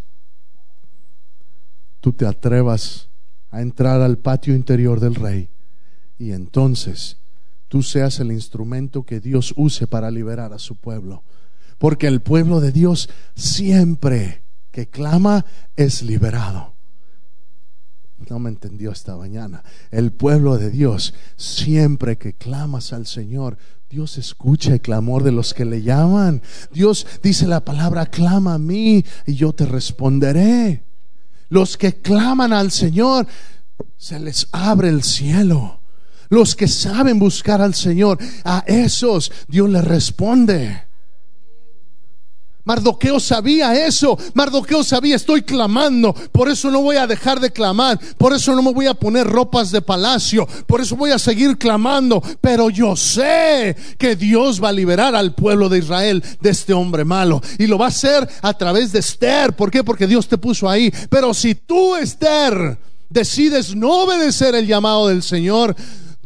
tú 2.00 2.12
te 2.12 2.26
atrevas 2.26 3.10
a 3.48 3.62
entrar 3.62 4.00
al 4.00 4.18
patio 4.18 4.56
interior 4.56 4.98
del 4.98 5.14
rey 5.14 5.50
y 6.18 6.32
entonces 6.32 7.16
tú 7.68 7.80
seas 7.84 8.18
el 8.18 8.32
instrumento 8.32 9.04
que 9.04 9.20
Dios 9.20 9.54
use 9.56 9.86
para 9.86 10.10
liberar 10.10 10.52
a 10.52 10.58
su 10.58 10.74
pueblo. 10.74 11.22
Porque 11.82 12.06
el 12.06 12.20
pueblo 12.20 12.60
de 12.60 12.70
Dios 12.70 13.08
siempre 13.34 14.44
que 14.70 14.88
clama 14.88 15.44
es 15.74 16.04
liberado. 16.04 16.76
No 18.30 18.38
me 18.38 18.50
entendió 18.50 18.92
esta 18.92 19.16
mañana. 19.16 19.64
El 19.90 20.12
pueblo 20.12 20.58
de 20.58 20.70
Dios, 20.70 21.12
siempre 21.36 22.18
que 22.18 22.34
clamas 22.34 22.92
al 22.92 23.08
Señor, 23.08 23.58
Dios 23.90 24.16
escucha 24.16 24.74
el 24.74 24.80
clamor 24.80 25.24
de 25.24 25.32
los 25.32 25.54
que 25.54 25.64
le 25.64 25.82
llaman. 25.82 26.40
Dios 26.72 27.04
dice 27.20 27.48
la 27.48 27.64
palabra, 27.64 28.06
clama 28.06 28.54
a 28.54 28.58
mí 28.58 29.04
y 29.26 29.34
yo 29.34 29.52
te 29.52 29.66
responderé. 29.66 30.84
Los 31.48 31.76
que 31.76 32.00
claman 32.00 32.52
al 32.52 32.70
Señor, 32.70 33.26
se 33.96 34.20
les 34.20 34.46
abre 34.52 34.88
el 34.88 35.02
cielo. 35.02 35.80
Los 36.28 36.54
que 36.54 36.68
saben 36.68 37.18
buscar 37.18 37.60
al 37.60 37.74
Señor, 37.74 38.18
a 38.44 38.62
esos 38.68 39.32
Dios 39.48 39.68
les 39.68 39.84
responde. 39.84 40.91
Mardoqueo 42.64 43.18
sabía 43.18 43.86
eso. 43.86 44.16
Mardoqueo 44.34 44.84
sabía, 44.84 45.16
estoy 45.16 45.42
clamando. 45.42 46.14
Por 46.30 46.48
eso 46.48 46.70
no 46.70 46.80
voy 46.82 46.96
a 46.96 47.06
dejar 47.06 47.40
de 47.40 47.50
clamar. 47.50 47.98
Por 48.16 48.32
eso 48.32 48.54
no 48.54 48.62
me 48.62 48.72
voy 48.72 48.86
a 48.86 48.94
poner 48.94 49.26
ropas 49.26 49.72
de 49.72 49.82
palacio. 49.82 50.46
Por 50.66 50.80
eso 50.80 50.96
voy 50.96 51.10
a 51.10 51.18
seguir 51.18 51.58
clamando. 51.58 52.22
Pero 52.40 52.70
yo 52.70 52.94
sé 52.94 53.76
que 53.98 54.14
Dios 54.14 54.62
va 54.62 54.68
a 54.68 54.72
liberar 54.72 55.16
al 55.16 55.34
pueblo 55.34 55.68
de 55.68 55.78
Israel 55.78 56.22
de 56.40 56.50
este 56.50 56.72
hombre 56.72 57.04
malo. 57.04 57.42
Y 57.58 57.66
lo 57.66 57.78
va 57.78 57.86
a 57.86 57.88
hacer 57.88 58.28
a 58.42 58.54
través 58.54 58.92
de 58.92 59.00
Esther. 59.00 59.54
¿Por 59.54 59.70
qué? 59.70 59.82
Porque 59.82 60.06
Dios 60.06 60.28
te 60.28 60.38
puso 60.38 60.68
ahí. 60.68 60.92
Pero 61.10 61.34
si 61.34 61.56
tú, 61.56 61.96
Esther, 61.96 62.78
decides 63.10 63.74
no 63.74 64.04
obedecer 64.04 64.54
el 64.54 64.66
llamado 64.66 65.08
del 65.08 65.22
Señor, 65.22 65.74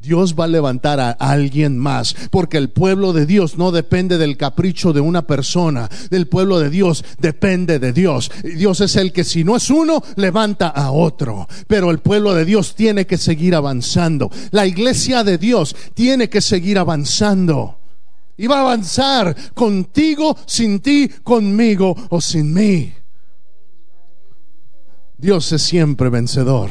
Dios 0.06 0.36
va 0.38 0.44
a 0.44 0.48
levantar 0.48 1.00
a 1.00 1.10
alguien 1.10 1.76
más, 1.78 2.14
porque 2.30 2.58
el 2.58 2.70
pueblo 2.70 3.12
de 3.12 3.26
Dios 3.26 3.58
no 3.58 3.72
depende 3.72 4.18
del 4.18 4.36
capricho 4.36 4.92
de 4.92 5.00
una 5.00 5.26
persona, 5.26 5.90
el 6.10 6.28
pueblo 6.28 6.60
de 6.60 6.70
Dios 6.70 7.04
depende 7.18 7.80
de 7.80 7.92
Dios. 7.92 8.30
Dios 8.44 8.80
es 8.80 8.94
el 8.94 9.12
que 9.12 9.24
si 9.24 9.42
no 9.42 9.56
es 9.56 9.68
uno, 9.68 10.02
levanta 10.14 10.68
a 10.68 10.92
otro, 10.92 11.48
pero 11.66 11.90
el 11.90 11.98
pueblo 11.98 12.34
de 12.34 12.44
Dios 12.44 12.76
tiene 12.76 13.06
que 13.06 13.18
seguir 13.18 13.56
avanzando. 13.56 14.30
La 14.52 14.66
iglesia 14.66 15.24
de 15.24 15.38
Dios 15.38 15.74
tiene 15.94 16.28
que 16.28 16.40
seguir 16.40 16.78
avanzando. 16.78 17.78
Y 18.36 18.46
va 18.46 18.58
a 18.58 18.60
avanzar 18.60 19.34
contigo, 19.54 20.36
sin 20.46 20.80
ti, 20.80 21.10
conmigo 21.24 21.96
o 22.10 22.20
sin 22.20 22.52
mí. 22.52 22.92
Dios 25.18 25.50
es 25.52 25.62
siempre 25.62 26.10
vencedor. 26.10 26.70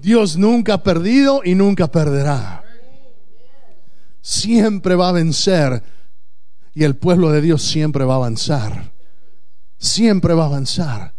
Dios 0.00 0.36
nunca 0.36 0.74
ha 0.74 0.82
perdido 0.82 1.42
y 1.44 1.54
nunca 1.54 1.90
perderá. 1.90 2.64
Siempre 4.22 4.94
va 4.94 5.10
a 5.10 5.12
vencer 5.12 5.82
y 6.74 6.84
el 6.84 6.96
pueblo 6.96 7.30
de 7.30 7.40
Dios 7.40 7.62
siempre 7.62 8.04
va 8.04 8.14
a 8.14 8.16
avanzar. 8.16 8.92
Siempre 9.78 10.34
va 10.34 10.44
a 10.44 10.46
avanzar. 10.46 11.14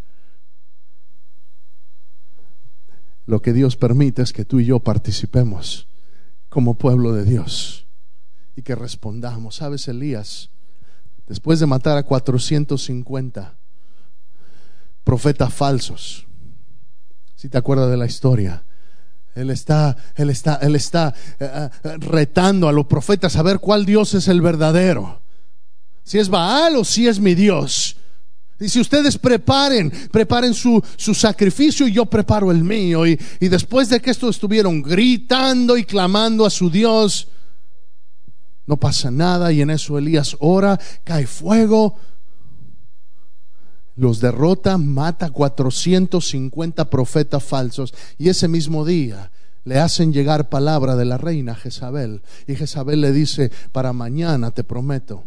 Lo 3.26 3.40
que 3.40 3.52
Dios 3.52 3.76
permite 3.76 4.22
es 4.22 4.32
que 4.32 4.44
tú 4.44 4.60
y 4.60 4.64
yo 4.64 4.80
participemos 4.80 5.86
como 6.48 6.74
pueblo 6.74 7.12
de 7.12 7.24
Dios 7.24 7.86
y 8.56 8.62
que 8.62 8.74
respondamos. 8.74 9.56
¿Sabes, 9.56 9.86
Elías? 9.88 10.50
Después 11.26 11.60
de 11.60 11.66
matar 11.66 11.96
a 11.96 12.02
450 12.02 13.54
profetas 15.04 15.54
falsos, 15.54 16.26
si 17.36 17.48
te 17.48 17.58
acuerdas 17.58 17.90
de 17.90 17.96
la 17.96 18.06
historia, 18.06 18.64
él 19.34 19.50
está, 19.50 19.96
él 20.14 20.30
está, 20.30 20.56
él 20.56 20.76
está 20.76 21.14
eh, 21.38 21.68
eh, 21.84 21.96
retando 21.98 22.68
a 22.68 22.72
los 22.72 22.86
profetas 22.86 23.36
a 23.36 23.42
ver 23.42 23.58
cuál 23.60 23.86
Dios 23.86 24.14
es 24.14 24.28
el 24.28 24.40
verdadero. 24.40 25.20
Si 26.04 26.18
es 26.18 26.28
Baal 26.28 26.76
o 26.76 26.84
si 26.84 27.06
es 27.06 27.18
mi 27.18 27.34
Dios. 27.34 27.96
Y 28.60 28.68
si 28.68 28.80
ustedes 28.80 29.18
preparen, 29.18 29.90
preparen 30.10 30.54
su, 30.54 30.82
su 30.96 31.14
sacrificio 31.14 31.86
y 31.86 31.92
yo 31.92 32.06
preparo 32.06 32.50
el 32.50 32.62
mío. 32.62 33.06
Y, 33.06 33.18
y 33.40 33.48
después 33.48 33.88
de 33.88 34.00
que 34.00 34.10
esto 34.10 34.28
estuvieron 34.28 34.82
gritando 34.82 35.76
y 35.76 35.84
clamando 35.84 36.44
a 36.44 36.50
su 36.50 36.70
Dios, 36.70 37.28
no 38.66 38.76
pasa 38.76 39.10
nada. 39.10 39.50
Y 39.52 39.62
en 39.62 39.70
eso 39.70 39.98
Elías 39.98 40.36
ora, 40.40 40.78
cae 41.04 41.26
fuego, 41.26 41.96
los 43.96 44.20
derrota, 44.20 44.78
mata 44.78 45.30
450 45.30 46.88
profetas 46.90 47.42
falsos 47.42 47.94
y 48.18 48.28
ese 48.28 48.48
mismo 48.48 48.84
día 48.84 49.30
le 49.64 49.78
hacen 49.78 50.12
llegar 50.12 50.48
palabra 50.48 50.96
de 50.96 51.04
la 51.04 51.18
reina 51.18 51.54
Jezabel 51.54 52.22
y 52.46 52.56
Jezabel 52.56 53.00
le 53.00 53.12
dice, 53.12 53.50
para 53.70 53.92
mañana 53.92 54.50
te 54.50 54.64
prometo 54.64 55.24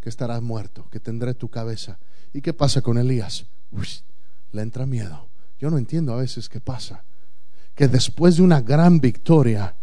que 0.00 0.08
estarás 0.08 0.42
muerto, 0.42 0.88
que 0.90 1.00
tendré 1.00 1.34
tu 1.34 1.48
cabeza. 1.48 1.98
¿Y 2.32 2.40
qué 2.40 2.52
pasa 2.52 2.82
con 2.82 2.98
Elías? 2.98 3.46
le 4.52 4.62
entra 4.62 4.86
miedo. 4.86 5.28
Yo 5.58 5.70
no 5.70 5.78
entiendo 5.78 6.12
a 6.12 6.16
veces 6.16 6.48
qué 6.48 6.60
pasa. 6.60 7.04
Que 7.74 7.88
después 7.88 8.36
de 8.36 8.42
una 8.42 8.60
gran 8.60 9.00
victoria 9.00 9.74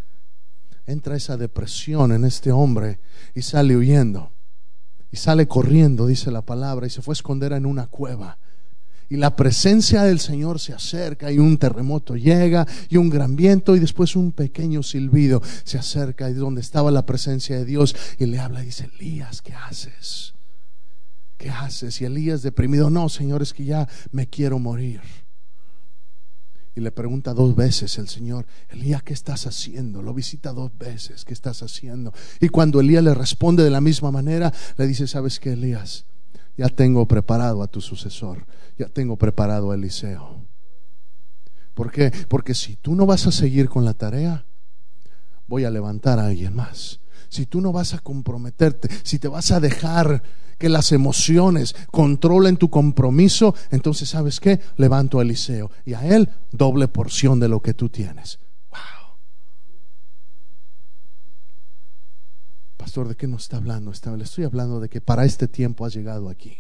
entra 0.85 1.15
esa 1.15 1.37
depresión 1.37 2.11
en 2.11 2.25
este 2.25 2.51
hombre 2.51 2.99
y 3.33 3.41
sale 3.41 3.75
huyendo. 3.75 4.31
Y 5.15 5.17
sale 5.17 5.47
corriendo, 5.47 6.07
dice 6.07 6.29
la 6.29 6.41
palabra, 6.41 6.87
y 6.87 6.89
se 6.89 7.01
fue 7.01 7.13
a 7.13 7.15
esconder 7.15 7.53
en 7.53 7.65
una 7.65 7.87
cueva. 7.87 8.37
Y 9.07 9.15
la 9.15 9.37
presencia 9.37 10.03
del 10.03 10.19
Señor 10.19 10.59
se 10.59 10.73
acerca 10.73 11.31
y 11.31 11.39
un 11.39 11.57
terremoto 11.57 12.17
llega 12.17 12.67
y 12.89 12.97
un 12.97 13.09
gran 13.09 13.37
viento 13.37 13.77
y 13.77 13.79
después 13.79 14.17
un 14.17 14.33
pequeño 14.33 14.83
silbido 14.83 15.41
se 15.63 15.77
acerca 15.77 16.29
y 16.29 16.33
donde 16.33 16.59
estaba 16.59 16.91
la 16.91 17.05
presencia 17.05 17.55
de 17.55 17.63
Dios 17.63 17.95
y 18.19 18.25
le 18.25 18.39
habla 18.39 18.61
y 18.61 18.65
dice, 18.65 18.89
Elías, 18.99 19.41
¿qué 19.41 19.53
haces? 19.53 20.33
¿Qué 21.37 21.49
haces? 21.49 22.01
Y 22.01 22.03
Elías 22.03 22.41
deprimido, 22.41 22.89
no, 22.89 23.07
Señor, 23.07 23.41
es 23.41 23.53
que 23.53 23.63
ya 23.63 23.87
me 24.11 24.27
quiero 24.27 24.59
morir. 24.59 24.99
Y 26.75 26.81
le 26.81 26.91
pregunta 26.91 27.33
dos 27.33 27.55
veces 27.55 27.97
el 27.97 28.09
Señor, 28.09 28.45
Elías, 28.69 29.01
¿qué 29.01 29.13
estás 29.13 29.47
haciendo? 29.47 30.01
Lo 30.01 30.13
visita 30.13 30.51
dos 30.51 30.77
veces, 30.77 31.23
¿qué 31.23 31.33
estás 31.33 31.63
haciendo? 31.63 32.13
Y 32.41 32.49
cuando 32.49 32.81
Elías 32.81 33.03
le 33.03 33.13
responde 33.13 33.63
de 33.63 33.69
la 33.69 33.79
misma 33.79 34.11
manera, 34.11 34.51
le 34.77 34.85
dice, 34.85 35.07
¿sabes 35.07 35.39
qué, 35.39 35.53
Elías? 35.53 36.05
Ya 36.57 36.67
tengo 36.67 37.07
preparado 37.07 37.63
a 37.63 37.67
tu 37.67 37.79
sucesor, 37.79 38.45
ya 38.77 38.89
tengo 38.89 39.15
preparado 39.15 39.71
a 39.71 39.75
Eliseo. 39.75 40.45
¿Por 41.73 41.91
qué? 41.91 42.11
Porque 42.27 42.53
si 42.53 42.75
tú 42.75 42.93
no 42.93 43.05
vas 43.05 43.25
a 43.25 43.31
seguir 43.31 43.69
con 43.69 43.85
la 43.85 43.93
tarea, 43.93 44.45
voy 45.47 45.63
a 45.63 45.71
levantar 45.71 46.19
a 46.19 46.27
alguien 46.27 46.55
más. 46.55 46.99
Si 47.29 47.45
tú 47.45 47.61
no 47.61 47.71
vas 47.71 47.93
a 47.93 47.99
comprometerte, 47.99 48.89
si 49.03 49.17
te 49.17 49.29
vas 49.29 49.51
a 49.51 49.61
dejar 49.61 50.23
que 50.57 50.69
las 50.69 50.91
emociones 50.91 51.75
controlen 51.91 52.57
tu 52.57 52.69
compromiso, 52.69 53.55
entonces 53.71 54.09
sabes 54.09 54.39
qué, 54.39 54.59
levanto 54.77 55.19
a 55.19 55.23
Eliseo 55.23 55.71
y 55.85 55.93
a 55.93 56.05
él 56.05 56.29
doble 56.51 56.87
porción 56.87 57.39
de 57.39 57.49
lo 57.49 57.61
que 57.61 57.73
tú 57.73 57.89
tienes. 57.89 58.39
Wow. 58.69 59.15
Pastor, 62.77 63.07
¿de 63.07 63.15
qué 63.15 63.27
nos 63.27 63.43
está 63.43 63.57
hablando? 63.57 63.91
Le 63.91 64.23
estoy 64.23 64.45
hablando 64.45 64.79
de 64.79 64.89
que 64.89 65.01
para 65.01 65.25
este 65.25 65.47
tiempo 65.47 65.85
has 65.85 65.93
llegado 65.93 66.29
aquí, 66.29 66.57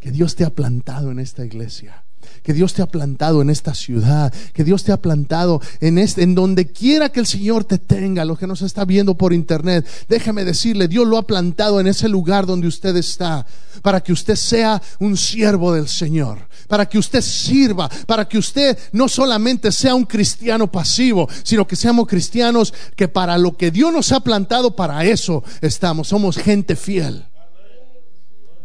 que 0.00 0.10
Dios 0.10 0.34
te 0.34 0.44
ha 0.44 0.50
plantado 0.50 1.10
en 1.10 1.18
esta 1.18 1.44
iglesia 1.44 2.04
que 2.42 2.52
Dios 2.52 2.74
te 2.74 2.82
ha 2.82 2.86
plantado 2.86 3.42
en 3.42 3.50
esta 3.50 3.74
ciudad, 3.74 4.32
que 4.52 4.64
Dios 4.64 4.84
te 4.84 4.92
ha 4.92 5.00
plantado 5.00 5.60
en 5.80 5.98
este, 5.98 6.22
en 6.22 6.34
donde 6.34 6.70
quiera 6.72 7.10
que 7.10 7.20
el 7.20 7.26
Señor 7.26 7.64
te 7.64 7.78
tenga, 7.78 8.24
lo 8.24 8.36
que 8.36 8.46
nos 8.46 8.62
está 8.62 8.84
viendo 8.84 9.16
por 9.16 9.32
internet. 9.32 9.86
Déjeme 10.08 10.44
decirle, 10.44 10.88
Dios 10.88 11.06
lo 11.06 11.18
ha 11.18 11.26
plantado 11.26 11.80
en 11.80 11.86
ese 11.86 12.08
lugar 12.08 12.46
donde 12.46 12.66
usted 12.66 12.96
está, 12.96 13.46
para 13.82 14.00
que 14.00 14.12
usted 14.12 14.36
sea 14.36 14.80
un 14.98 15.16
siervo 15.16 15.72
del 15.72 15.88
Señor, 15.88 16.38
para 16.68 16.86
que 16.86 16.98
usted 16.98 17.20
sirva, 17.20 17.88
para 18.06 18.28
que 18.28 18.38
usted 18.38 18.78
no 18.92 19.08
solamente 19.08 19.72
sea 19.72 19.94
un 19.94 20.04
cristiano 20.04 20.70
pasivo, 20.70 21.28
sino 21.42 21.66
que 21.66 21.76
seamos 21.76 22.06
cristianos 22.06 22.72
que 22.96 23.08
para 23.08 23.38
lo 23.38 23.56
que 23.56 23.70
Dios 23.70 23.92
nos 23.92 24.12
ha 24.12 24.20
plantado, 24.20 24.74
para 24.74 25.04
eso 25.04 25.42
estamos. 25.60 26.08
Somos 26.08 26.36
gente 26.36 26.76
fiel. 26.76 27.26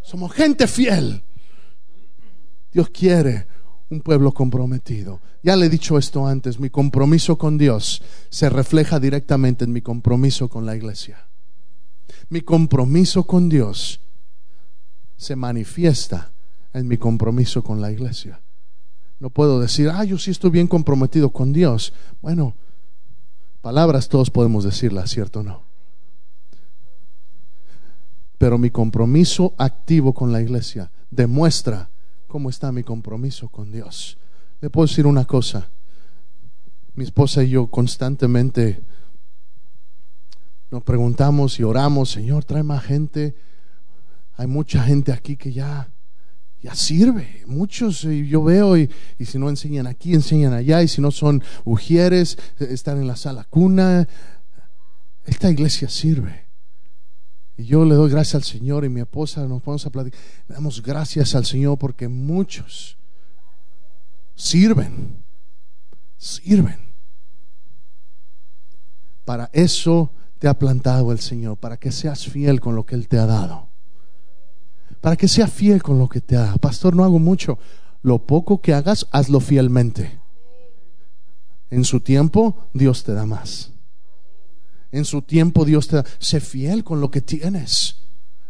Somos 0.02 0.32
gente 0.32 0.66
fiel. 0.66 1.25
Dios 2.76 2.90
quiere 2.90 3.46
un 3.88 4.02
pueblo 4.02 4.32
comprometido. 4.32 5.22
Ya 5.42 5.56
le 5.56 5.64
he 5.64 5.70
dicho 5.70 5.96
esto 5.96 6.26
antes, 6.26 6.60
mi 6.60 6.68
compromiso 6.68 7.38
con 7.38 7.56
Dios 7.56 8.02
se 8.28 8.50
refleja 8.50 9.00
directamente 9.00 9.64
en 9.64 9.72
mi 9.72 9.80
compromiso 9.80 10.50
con 10.50 10.66
la 10.66 10.76
iglesia. 10.76 11.26
Mi 12.28 12.42
compromiso 12.42 13.26
con 13.26 13.48
Dios 13.48 13.98
se 15.16 15.36
manifiesta 15.36 16.32
en 16.74 16.86
mi 16.86 16.98
compromiso 16.98 17.64
con 17.64 17.80
la 17.80 17.90
iglesia. 17.90 18.42
No 19.20 19.30
puedo 19.30 19.58
decir, 19.58 19.88
ah, 19.88 20.04
yo 20.04 20.18
sí 20.18 20.30
estoy 20.30 20.50
bien 20.50 20.66
comprometido 20.66 21.30
con 21.30 21.54
Dios. 21.54 21.94
Bueno, 22.20 22.56
palabras 23.62 24.10
todos 24.10 24.28
podemos 24.28 24.64
decirlas, 24.64 25.08
¿cierto 25.08 25.40
o 25.40 25.44
no? 25.44 25.62
Pero 28.36 28.58
mi 28.58 28.68
compromiso 28.68 29.54
activo 29.56 30.12
con 30.12 30.30
la 30.30 30.42
iglesia 30.42 30.90
demuestra 31.10 31.88
cómo 32.26 32.50
está 32.50 32.72
mi 32.72 32.82
compromiso 32.82 33.48
con 33.48 33.72
Dios. 33.72 34.18
Le 34.60 34.70
puedo 34.70 34.86
decir 34.86 35.06
una 35.06 35.24
cosa. 35.24 35.68
Mi 36.94 37.04
esposa 37.04 37.42
y 37.42 37.50
yo 37.50 37.66
constantemente 37.66 38.82
nos 40.70 40.82
preguntamos 40.82 41.60
y 41.60 41.62
oramos, 41.62 42.10
Señor, 42.10 42.44
trae 42.44 42.62
más 42.62 42.82
gente. 42.84 43.36
Hay 44.36 44.46
mucha 44.46 44.82
gente 44.82 45.12
aquí 45.12 45.36
que 45.36 45.52
ya, 45.52 45.88
ya 46.62 46.74
sirve. 46.74 47.44
Muchos 47.46 48.04
eh, 48.04 48.26
yo 48.26 48.42
veo 48.42 48.76
y, 48.76 48.90
y 49.18 49.26
si 49.26 49.38
no 49.38 49.48
enseñan 49.48 49.86
aquí, 49.86 50.14
enseñan 50.14 50.52
allá. 50.52 50.82
Y 50.82 50.88
si 50.88 51.00
no 51.00 51.10
son 51.10 51.42
ujieres, 51.64 52.38
eh, 52.58 52.68
están 52.70 52.98
en 52.98 53.06
la 53.06 53.16
sala 53.16 53.44
cuna. 53.44 54.08
Esta 55.24 55.50
iglesia 55.50 55.88
sirve. 55.88 56.45
Y 57.56 57.64
yo 57.64 57.84
le 57.84 57.94
doy 57.94 58.10
gracias 58.10 58.34
al 58.34 58.44
Señor 58.44 58.84
y 58.84 58.88
mi 58.88 59.00
esposa 59.00 59.46
nos 59.46 59.64
vamos 59.64 59.86
a 59.86 59.90
platicar. 59.90 60.20
Damos 60.48 60.82
gracias 60.82 61.34
al 61.34 61.46
Señor 61.46 61.78
porque 61.78 62.06
muchos 62.08 62.98
sirven, 64.34 65.24
sirven. 66.18 66.94
Para 69.24 69.50
eso 69.52 70.12
te 70.38 70.48
ha 70.48 70.58
plantado 70.58 71.10
el 71.12 71.18
Señor, 71.18 71.56
para 71.56 71.78
que 71.78 71.90
seas 71.90 72.26
fiel 72.26 72.60
con 72.60 72.76
lo 72.76 72.84
que 72.84 72.94
Él 72.94 73.08
te 73.08 73.18
ha 73.18 73.26
dado. 73.26 73.68
para 75.00 75.16
que 75.16 75.28
sea 75.28 75.46
fiel 75.46 75.82
con 75.82 75.98
lo 75.98 76.08
que 76.08 76.20
te 76.20 76.36
haga. 76.36 76.56
Pastor, 76.56 76.96
no 76.96 77.04
hago 77.04 77.20
mucho. 77.20 77.58
Lo 78.02 78.26
poco 78.26 78.60
que 78.60 78.74
hagas, 78.74 79.06
hazlo 79.12 79.38
fielmente. 79.38 80.18
En 81.70 81.84
su 81.84 82.00
tiempo, 82.00 82.56
Dios 82.72 83.04
te 83.04 83.12
da 83.12 83.24
más. 83.24 83.72
En 84.92 85.04
su 85.04 85.22
tiempo, 85.22 85.64
Dios 85.64 85.88
te 85.88 85.96
da. 85.96 86.04
Sé 86.18 86.40
fiel 86.40 86.84
con 86.84 87.00
lo 87.00 87.10
que 87.10 87.20
tienes. 87.20 87.96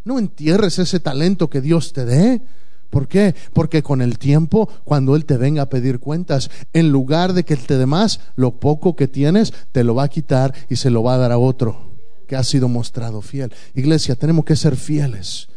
No 0.03 0.19
entierres 0.19 0.79
ese 0.79 0.99
talento 0.99 1.49
que 1.49 1.61
Dios 1.61 1.93
te 1.93 2.05
dé. 2.05 2.41
¿Por 2.89 3.07
qué? 3.07 3.35
Porque 3.53 3.83
con 3.83 4.01
el 4.01 4.17
tiempo, 4.17 4.69
cuando 4.85 5.15
Él 5.15 5.25
te 5.25 5.37
venga 5.37 5.63
a 5.63 5.69
pedir 5.69 5.99
cuentas, 5.99 6.49
en 6.71 6.89
lugar 6.89 7.33
de 7.33 7.43
que 7.43 7.57
te 7.57 7.77
dé 7.77 7.85
más, 7.85 8.21
lo 8.35 8.59
poco 8.59 8.95
que 8.95 9.07
tienes, 9.07 9.53
te 9.71 9.83
lo 9.83 9.95
va 9.95 10.03
a 10.03 10.09
quitar 10.09 10.53
y 10.69 10.77
se 10.77 10.89
lo 10.89 11.03
va 11.03 11.15
a 11.15 11.17
dar 11.17 11.31
a 11.33 11.37
otro 11.37 11.87
que 12.27 12.35
ha 12.35 12.43
sido 12.43 12.67
mostrado 12.67 13.21
fiel. 13.21 13.53
Iglesia, 13.73 14.15
tenemos 14.15 14.45
que 14.45 14.55
ser 14.55 14.75
fieles 14.75 15.47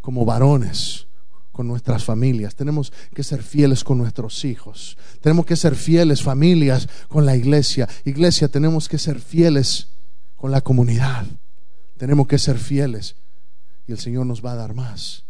como 0.00 0.24
varones 0.24 1.06
con 1.52 1.66
nuestras 1.66 2.04
familias, 2.04 2.54
tenemos 2.54 2.92
que 3.14 3.24
ser 3.24 3.42
fieles 3.42 3.82
con 3.82 3.98
nuestros 3.98 4.44
hijos, 4.44 4.96
tenemos 5.20 5.46
que 5.46 5.56
ser 5.56 5.74
fieles 5.74 6.22
familias 6.22 6.88
con 7.08 7.24
la 7.24 7.34
iglesia, 7.34 7.88
iglesia, 8.04 8.48
tenemos 8.48 8.88
que 8.88 8.98
ser 8.98 9.20
fieles 9.20 9.88
con 10.36 10.50
la 10.50 10.60
comunidad, 10.60 11.26
tenemos 11.96 12.26
que 12.26 12.38
ser 12.38 12.58
fieles 12.58 13.16
y 13.86 13.92
el 13.92 13.98
Señor 13.98 14.26
nos 14.26 14.44
va 14.44 14.52
a 14.52 14.56
dar 14.56 14.74
más. 14.74 15.24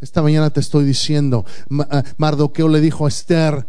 Esta 0.00 0.22
mañana 0.22 0.50
te 0.50 0.60
estoy 0.60 0.84
diciendo, 0.84 1.44
ah, 1.90 2.02
Mardoqueo 2.16 2.68
le 2.68 2.80
dijo 2.80 3.06
a 3.06 3.08
Esther, 3.08 3.66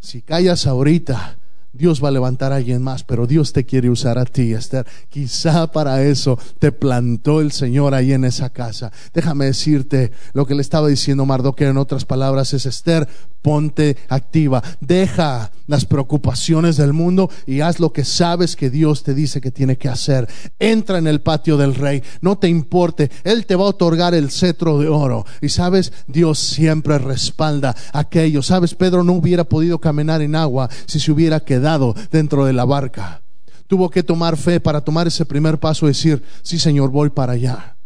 si 0.00 0.20
callas 0.22 0.66
ahorita, 0.66 1.38
Dios 1.74 2.02
va 2.02 2.08
a 2.08 2.12
levantar 2.12 2.52
a 2.52 2.56
alguien 2.56 2.80
más, 2.80 3.02
pero 3.02 3.26
Dios 3.26 3.52
te 3.52 3.64
quiere 3.64 3.90
usar 3.90 4.16
a 4.16 4.24
ti, 4.24 4.52
Esther. 4.52 4.86
Quizá 5.08 5.66
para 5.72 6.04
eso 6.04 6.38
te 6.60 6.70
plantó 6.70 7.40
el 7.40 7.50
Señor 7.50 7.94
ahí 7.94 8.12
en 8.12 8.24
esa 8.24 8.50
casa. 8.50 8.92
Déjame 9.12 9.46
decirte 9.46 10.12
lo 10.34 10.46
que 10.46 10.54
le 10.54 10.62
estaba 10.62 10.86
diciendo 10.86 11.26
Mardoqueo 11.26 11.70
en 11.70 11.76
otras 11.76 12.04
palabras 12.04 12.54
es 12.54 12.64
Esther, 12.64 13.08
ponte 13.42 13.96
activa, 14.08 14.62
deja 14.80 15.50
las 15.66 15.84
preocupaciones 15.84 16.76
del 16.76 16.92
mundo 16.92 17.28
y 17.46 17.60
haz 17.60 17.80
lo 17.80 17.92
que 17.92 18.04
sabes 18.04 18.54
que 18.54 18.70
Dios 18.70 19.02
te 19.02 19.14
dice 19.14 19.40
que 19.40 19.50
tiene 19.50 19.76
que 19.76 19.88
hacer. 19.88 20.28
Entra 20.60 20.98
en 20.98 21.08
el 21.08 21.22
patio 21.22 21.56
del 21.56 21.74
rey, 21.74 22.04
no 22.20 22.38
te 22.38 22.48
importe, 22.48 23.10
Él 23.24 23.46
te 23.46 23.56
va 23.56 23.64
a 23.64 23.68
otorgar 23.68 24.14
el 24.14 24.30
cetro 24.30 24.78
de 24.78 24.88
oro. 24.88 25.26
Y 25.40 25.48
sabes, 25.48 25.92
Dios 26.06 26.38
siempre 26.38 26.98
respalda 26.98 27.74
aquello. 27.92 28.42
Sabes, 28.42 28.74
Pedro 28.74 29.02
no 29.02 29.14
hubiera 29.14 29.44
podido 29.44 29.80
caminar 29.80 30.22
en 30.22 30.36
agua 30.36 30.70
si 30.86 31.00
se 31.00 31.10
hubiera 31.10 31.40
quedado 31.40 31.63
dentro 32.10 32.44
de 32.44 32.52
la 32.52 32.64
barca. 32.64 33.22
Tuvo 33.66 33.90
que 33.90 34.02
tomar 34.02 34.36
fe 34.36 34.60
para 34.60 34.82
tomar 34.82 35.06
ese 35.06 35.24
primer 35.24 35.58
paso 35.58 35.86
decir, 35.86 36.22
sí 36.42 36.58
Señor, 36.58 36.90
voy 36.90 37.10
para 37.10 37.32
allá. 37.32 37.76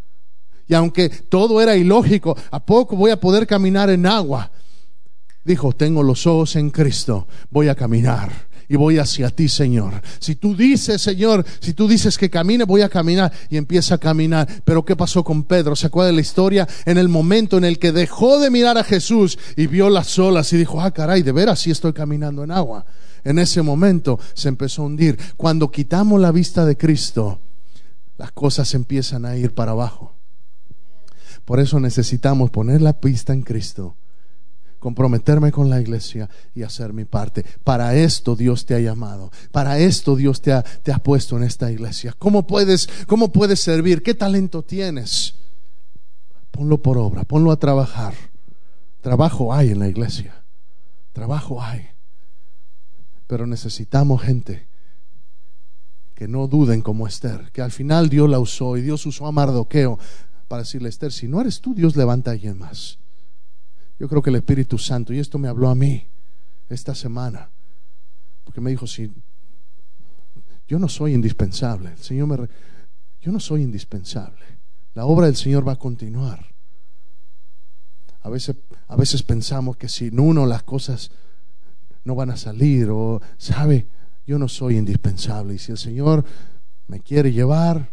Y 0.67 0.75
aunque 0.75 1.09
todo 1.09 1.62
era 1.62 1.77
ilógico, 1.77 2.37
¿a 2.51 2.64
poco 2.64 2.97
voy 2.97 3.11
a 3.11 3.21
poder 3.21 3.47
caminar 3.47 3.88
en 3.91 4.07
agua? 4.07 4.51
dijo, 5.45 5.73
tengo 5.73 6.03
los 6.03 6.27
ojos 6.27 6.57
en 6.57 6.69
Cristo, 6.69 7.27
voy 7.51 7.69
a 7.69 7.75
caminar 7.75 8.48
y 8.69 8.77
voy 8.77 8.99
hacia 8.99 9.31
ti, 9.31 9.49
Señor. 9.49 10.03
Si 10.19 10.37
tú 10.37 10.55
dices, 10.55 11.01
Señor, 11.01 11.45
si 11.61 11.73
tú 11.73 11.89
dices 11.89 12.19
que 12.19 12.29
camine, 12.29 12.65
voy 12.65 12.83
a 12.83 12.89
caminar 12.89 13.33
y 13.49 13.57
empieza 13.57 13.95
a 13.95 13.99
caminar. 13.99 14.47
Pero 14.65 14.85
¿qué 14.85 14.95
pasó 14.95 15.25
con 15.25 15.45
Pedro? 15.45 15.75
¿Se 15.75 15.87
acuerda 15.87 16.09
de 16.09 16.17
la 16.17 16.21
historia? 16.21 16.69
En 16.85 16.99
el 16.99 17.09
momento 17.09 17.57
en 17.57 17.65
el 17.65 17.79
que 17.79 17.93
dejó 17.93 18.39
de 18.39 18.51
mirar 18.51 18.77
a 18.77 18.85
Jesús 18.85 19.39
y 19.57 19.67
vio 19.67 19.89
las 19.89 20.19
olas 20.19 20.53
y 20.53 20.59
dijo, 20.59 20.81
ah, 20.81 20.91
caray, 20.91 21.23
de 21.23 21.33
veras 21.33 21.61
sí 21.61 21.71
estoy 21.71 21.95
caminando 21.95 22.45
en 22.45 22.51
agua. 22.51 22.85
En 23.25 23.39
ese 23.39 23.63
momento 23.63 24.21
se 24.35 24.49
empezó 24.49 24.83
a 24.83 24.87
hundir. 24.87 25.19
Cuando 25.37 25.71
quitamos 25.71 26.21
la 26.21 26.31
vista 26.31 26.67
de 26.67 26.77
Cristo, 26.77 27.41
las 28.19 28.33
cosas 28.33 28.75
empiezan 28.75 29.25
a 29.25 29.37
ir 29.37 29.55
para 29.55 29.73
abajo. 29.73 30.15
Por 31.47 31.61
eso 31.61 31.81
necesitamos 31.81 32.51
poner 32.51 32.83
la 32.83 33.01
pista 33.01 33.33
en 33.33 33.41
Cristo 33.41 33.97
comprometerme 34.79 35.53
con 35.53 35.69
la 35.69 35.81
iglesia 35.81 36.29
y 36.55 36.62
hacer 36.62 36.93
mi 36.93 37.05
parte. 37.05 37.45
Para 37.64 37.95
esto 37.95 38.37
Dios 38.37 38.67
te 38.67 38.75
ha 38.75 38.81
llamado. 38.81 39.31
Para 39.51 39.79
esto 39.79 40.17
Dios 40.17 40.41
te 40.41 40.53
ha, 40.53 40.62
te 40.62 40.93
ha 40.93 40.99
puesto 40.99 41.37
en 41.37 41.45
esta 41.45 41.71
iglesia. 41.71 42.14
¿Cómo 42.19 42.47
puedes, 42.47 42.88
¿Cómo 43.07 43.33
puedes 43.33 43.61
servir? 43.61 44.03
¿Qué 44.03 44.14
talento 44.14 44.62
tienes? 44.62 45.35
Ponlo 46.51 46.79
por 46.79 46.99
obra, 46.99 47.25
ponlo 47.25 47.53
a 47.53 47.59
trabajar. 47.59 48.14
Trabajo 49.01 49.55
hay 49.55 49.71
en 49.71 49.79
la 49.79 49.88
iglesia. 49.88 50.43
Trabajo 51.12 51.62
hay. 51.62 51.88
Pero 53.27 53.47
necesitamos 53.47 54.23
gente 54.23 54.69
que 56.14 56.27
no 56.27 56.49
duden 56.49 56.83
como 56.83 57.07
Esther, 57.07 57.53
que 57.53 57.62
al 57.62 57.71
final 57.71 58.09
Dios 58.09 58.29
la 58.29 58.41
usó 58.41 58.77
y 58.77 58.83
Dios 58.83 59.07
usó 59.07 59.27
a 59.27 59.33
Mardoqueo 59.33 59.99
para 60.49 60.62
decirle, 60.62 60.88
Esther, 60.88 61.12
si 61.12 61.29
no 61.29 61.41
eres 61.41 61.61
tú, 61.61 61.75
Dios 61.75 61.95
levanta 61.95 62.31
a 62.31 62.35
alguien 62.35 62.59
más. 62.59 62.99
Yo 63.99 64.09
creo 64.09 64.23
que 64.23 64.31
el 64.31 64.37
Espíritu 64.37 64.79
Santo, 64.79 65.13
y 65.13 65.19
esto 65.19 65.39
me 65.39 65.49
habló 65.49 65.69
a 65.69 65.75
mí 65.75 66.07
esta 66.69 66.95
semana, 66.95 67.51
porque 68.45 68.61
me 68.61 68.71
dijo, 68.71 68.87
si 68.87 69.13
yo 70.69 70.79
no 70.79 70.89
soy 70.89 71.15
indispensable, 71.15 71.93
el 71.93 71.99
Señor 71.99 72.29
me... 72.29 72.49
Yo 73.21 73.33
no 73.33 73.41
soy 73.41 73.63
indispensable. 73.63 74.45
La 74.95 75.07
obra 75.07 75.27
del 75.27 75.37
Señor 75.37 75.67
va 75.67 75.73
a 75.73 75.79
continuar. 75.79 76.47
A 78.23 78.29
veces, 78.29 78.57
a 78.87 78.97
veces 78.97 79.23
pensamos 79.23 79.77
que 79.77 79.89
si 79.89 80.09
uno 80.09 80.47
las 80.47 80.63
cosas 80.63 81.11
no 82.05 82.15
van 82.15 82.31
a 82.31 82.37
salir 82.37 82.91
o, 82.91 83.21
¿sabe? 83.39 83.89
Yo 84.27 84.39
no 84.39 84.49
soy 84.49 84.77
indispensable. 84.77 85.55
Y 85.55 85.59
si 85.59 85.73
el 85.73 85.79
Señor 85.79 86.25
me 86.87 87.01
quiere 87.01 87.33
llevar 87.33 87.91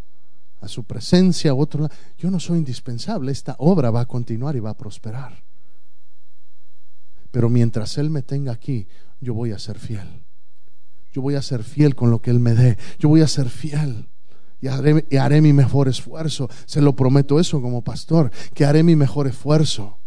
a 0.61 0.67
su 0.67 0.83
presencia 0.83 1.51
a 1.51 1.55
otro 1.55 1.83
lado, 1.83 1.95
yo 2.17 2.29
no 2.29 2.39
soy 2.39 2.57
indispensable. 2.57 3.31
Esta 3.31 3.55
obra 3.59 3.89
va 3.91 4.01
a 4.01 4.05
continuar 4.05 4.55
y 4.55 4.59
va 4.59 4.71
a 4.71 4.77
prosperar. 4.77 5.44
Pero 7.35 7.49
mientras 7.49 7.97
Él 7.97 8.09
me 8.09 8.21
tenga 8.21 8.53
aquí, 8.53 8.87
yo 9.19 9.33
voy 9.33 9.51
a 9.51 9.59
ser 9.59 9.77
fiel. 9.77 10.23
Yo 11.11 11.21
voy 11.21 11.35
a 11.35 11.41
ser 11.41 11.65
fiel 11.65 11.93
con 11.93 12.09
lo 12.09 12.21
que 12.21 12.31
Él 12.31 12.39
me 12.39 12.55
dé. 12.55 12.77
Yo 12.97 13.09
voy 13.09 13.19
a 13.19 13.27
ser 13.27 13.49
fiel. 13.49 14.07
Y 14.61 14.67
haré, 14.69 15.41
mi 15.41 15.51
mejor 15.51 15.89
esfuerzo. 15.89 16.49
Se 16.65 16.79
lo 16.79 16.95
prometo 16.95 17.37
eso 17.37 17.61
como 17.61 17.83
pastor, 17.83 18.31
que 18.53 18.63
haré 18.63 18.83
mi 18.83 18.95
mejor 18.95 19.27
esfuerzo. 19.27 19.97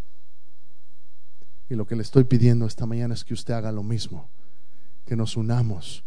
Y 1.68 1.74
lo 1.74 1.86
que 1.86 1.96
le 1.96 2.02
estoy 2.02 2.24
pidiendo 2.24 2.64
esta 2.64 2.86
mañana 2.86 3.12
es 3.12 3.24
que 3.26 3.34
usted 3.34 3.52
haga 3.52 3.72
lo 3.72 3.82
mismo, 3.82 4.30
que 5.04 5.14
nos 5.14 5.36
unamos. 5.36 6.04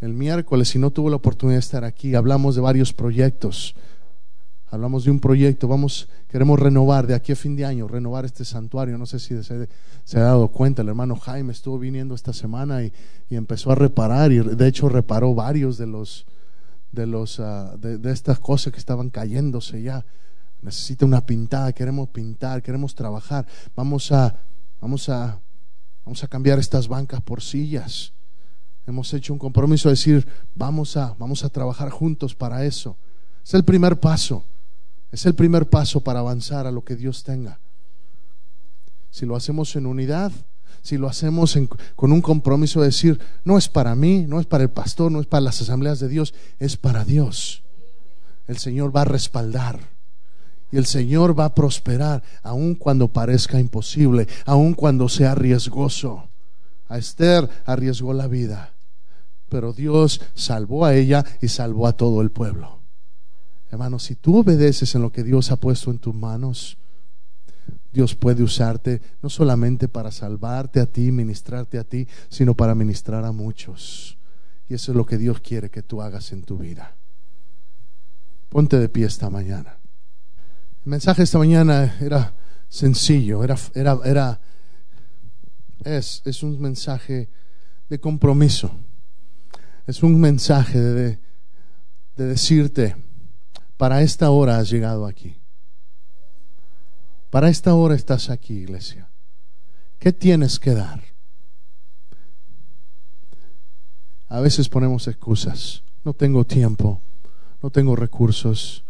El 0.00 0.14
miércoles, 0.14 0.66
si 0.66 0.80
no 0.80 0.90
tuvo 0.90 1.10
la 1.10 1.16
oportunidad 1.16 1.58
de 1.58 1.60
estar 1.60 1.84
aquí, 1.84 2.16
hablamos 2.16 2.56
de 2.56 2.60
varios 2.60 2.92
proyectos 2.92 3.76
hablamos 4.70 5.04
de 5.04 5.10
un 5.10 5.20
proyecto, 5.20 5.68
vamos, 5.68 6.08
queremos 6.28 6.58
renovar 6.58 7.06
de 7.06 7.14
aquí 7.14 7.32
a 7.32 7.36
fin 7.36 7.54
de 7.56 7.64
año, 7.64 7.86
renovar 7.86 8.24
este 8.24 8.44
santuario. 8.44 8.98
No 8.98 9.06
sé 9.06 9.18
si 9.18 9.40
se, 9.42 10.18
ha 10.18 10.22
dado 10.22 10.48
cuenta, 10.48 10.82
el 10.82 10.88
hermano 10.88 11.16
Jaime 11.16 11.52
estuvo 11.52 11.78
viniendo 11.78 12.14
esta 12.14 12.32
semana 12.32 12.82
y, 12.82 12.92
empezó 13.30 13.72
a 13.72 13.74
reparar 13.74 14.30
y 14.30 14.38
de 14.38 14.68
hecho 14.68 14.88
reparó 14.88 15.34
varios 15.34 15.76
de 15.76 15.88
los 15.88 16.24
de 16.92 17.06
los 17.06 17.40
ah, 17.40 17.76
de, 17.76 18.12
estas 18.12 18.38
cosas 18.38 18.72
que 18.72 18.78
estaban 18.78 19.10
cayéndose 19.10 19.82
ya. 19.82 20.04
Necesita 20.62 21.04
una 21.04 21.26
pintada, 21.26 21.72
queremos 21.72 22.08
pintar, 22.10 22.62
queremos 22.62 22.94
trabajar. 22.94 23.46
Vamos 23.74 24.12
a 24.12 24.38
vamos 24.80 25.08
a 25.08 25.40
vamos 26.04 26.22
a 26.22 26.28
cambiar 26.28 26.58
estas 26.58 26.86
bancas 26.86 27.20
por 27.20 27.42
sillas. 27.42 28.12
Hemos 28.86 29.12
hecho 29.14 29.32
un 29.32 29.38
compromiso 29.38 29.88
de 29.88 29.94
decir, 29.94 30.26
vamos 30.54 30.96
a 30.96 31.14
vamos 31.18 31.44
a 31.44 31.48
trabajar 31.48 31.90
juntos 31.90 32.34
para 32.34 32.64
eso. 32.64 32.96
Es 33.44 33.52
el 33.54 33.64
primer 33.64 33.98
paso. 33.98 34.44
Es 35.14 35.26
el 35.26 35.36
primer 35.36 35.70
paso 35.70 36.00
para 36.00 36.18
avanzar 36.18 36.66
a 36.66 36.72
lo 36.72 36.82
que 36.82 36.96
Dios 36.96 37.22
tenga. 37.22 37.60
Si 39.12 39.24
lo 39.24 39.36
hacemos 39.36 39.76
en 39.76 39.86
unidad, 39.86 40.32
si 40.82 40.98
lo 40.98 41.06
hacemos 41.06 41.56
con 41.94 42.10
un 42.10 42.20
compromiso 42.20 42.80
de 42.80 42.86
decir, 42.86 43.20
no 43.44 43.56
es 43.56 43.68
para 43.68 43.94
mí, 43.94 44.26
no 44.26 44.40
es 44.40 44.46
para 44.46 44.64
el 44.64 44.70
pastor, 44.70 45.12
no 45.12 45.20
es 45.20 45.28
para 45.28 45.42
las 45.42 45.62
asambleas 45.62 46.00
de 46.00 46.08
Dios, 46.08 46.34
es 46.58 46.76
para 46.76 47.04
Dios. 47.04 47.62
El 48.48 48.58
Señor 48.58 48.94
va 48.94 49.02
a 49.02 49.04
respaldar 49.04 49.78
y 50.72 50.78
el 50.78 50.86
Señor 50.86 51.38
va 51.38 51.44
a 51.44 51.54
prosperar, 51.54 52.24
aun 52.42 52.74
cuando 52.74 53.06
parezca 53.06 53.60
imposible, 53.60 54.26
aun 54.44 54.74
cuando 54.74 55.08
sea 55.08 55.36
riesgoso. 55.36 56.28
A 56.88 56.98
Esther 56.98 57.48
arriesgó 57.66 58.14
la 58.14 58.26
vida, 58.26 58.72
pero 59.48 59.72
Dios 59.72 60.20
salvó 60.34 60.84
a 60.84 60.96
ella 60.96 61.24
y 61.40 61.46
salvó 61.46 61.86
a 61.86 61.92
todo 61.92 62.20
el 62.20 62.32
pueblo. 62.32 62.83
Hermano, 63.74 63.98
si 63.98 64.14
tú 64.14 64.38
obedeces 64.38 64.94
en 64.94 65.02
lo 65.02 65.10
que 65.10 65.24
Dios 65.24 65.50
ha 65.50 65.56
puesto 65.56 65.90
en 65.90 65.98
tus 65.98 66.14
manos, 66.14 66.78
Dios 67.92 68.14
puede 68.14 68.44
usarte 68.44 69.02
no 69.20 69.28
solamente 69.28 69.88
para 69.88 70.12
salvarte 70.12 70.78
a 70.78 70.86
ti, 70.86 71.10
ministrarte 71.10 71.80
a 71.80 71.82
ti, 71.82 72.06
sino 72.28 72.54
para 72.54 72.76
ministrar 72.76 73.24
a 73.24 73.32
muchos. 73.32 74.16
Y 74.68 74.74
eso 74.74 74.92
es 74.92 74.96
lo 74.96 75.04
que 75.04 75.18
Dios 75.18 75.40
quiere 75.40 75.70
que 75.70 75.82
tú 75.82 76.00
hagas 76.00 76.30
en 76.30 76.44
tu 76.44 76.56
vida. 76.56 76.94
Ponte 78.48 78.78
de 78.78 78.88
pie 78.88 79.06
esta 79.06 79.28
mañana. 79.28 79.76
El 80.84 80.90
mensaje 80.90 81.24
esta 81.24 81.38
mañana 81.38 81.96
era 82.00 82.32
sencillo, 82.68 83.42
era, 83.42 83.56
era, 83.74 83.98
era 84.04 84.40
es, 85.82 86.22
es 86.24 86.44
un 86.44 86.60
mensaje 86.60 87.28
de 87.88 87.98
compromiso. 87.98 88.70
Es 89.88 90.04
un 90.04 90.20
mensaje 90.20 90.78
de 90.78 91.18
decirte, 92.16 93.03
para 93.76 94.02
esta 94.02 94.30
hora 94.30 94.58
has 94.58 94.70
llegado 94.70 95.06
aquí. 95.06 95.36
Para 97.30 97.48
esta 97.48 97.74
hora 97.74 97.94
estás 97.94 98.30
aquí, 98.30 98.54
iglesia. 98.54 99.10
¿Qué 99.98 100.12
tienes 100.12 100.60
que 100.60 100.74
dar? 100.74 101.02
A 104.28 104.40
veces 104.40 104.68
ponemos 104.68 105.08
excusas. 105.08 105.82
No 106.04 106.12
tengo 106.12 106.44
tiempo, 106.44 107.00
no 107.62 107.70
tengo 107.70 107.96
recursos, 107.96 108.84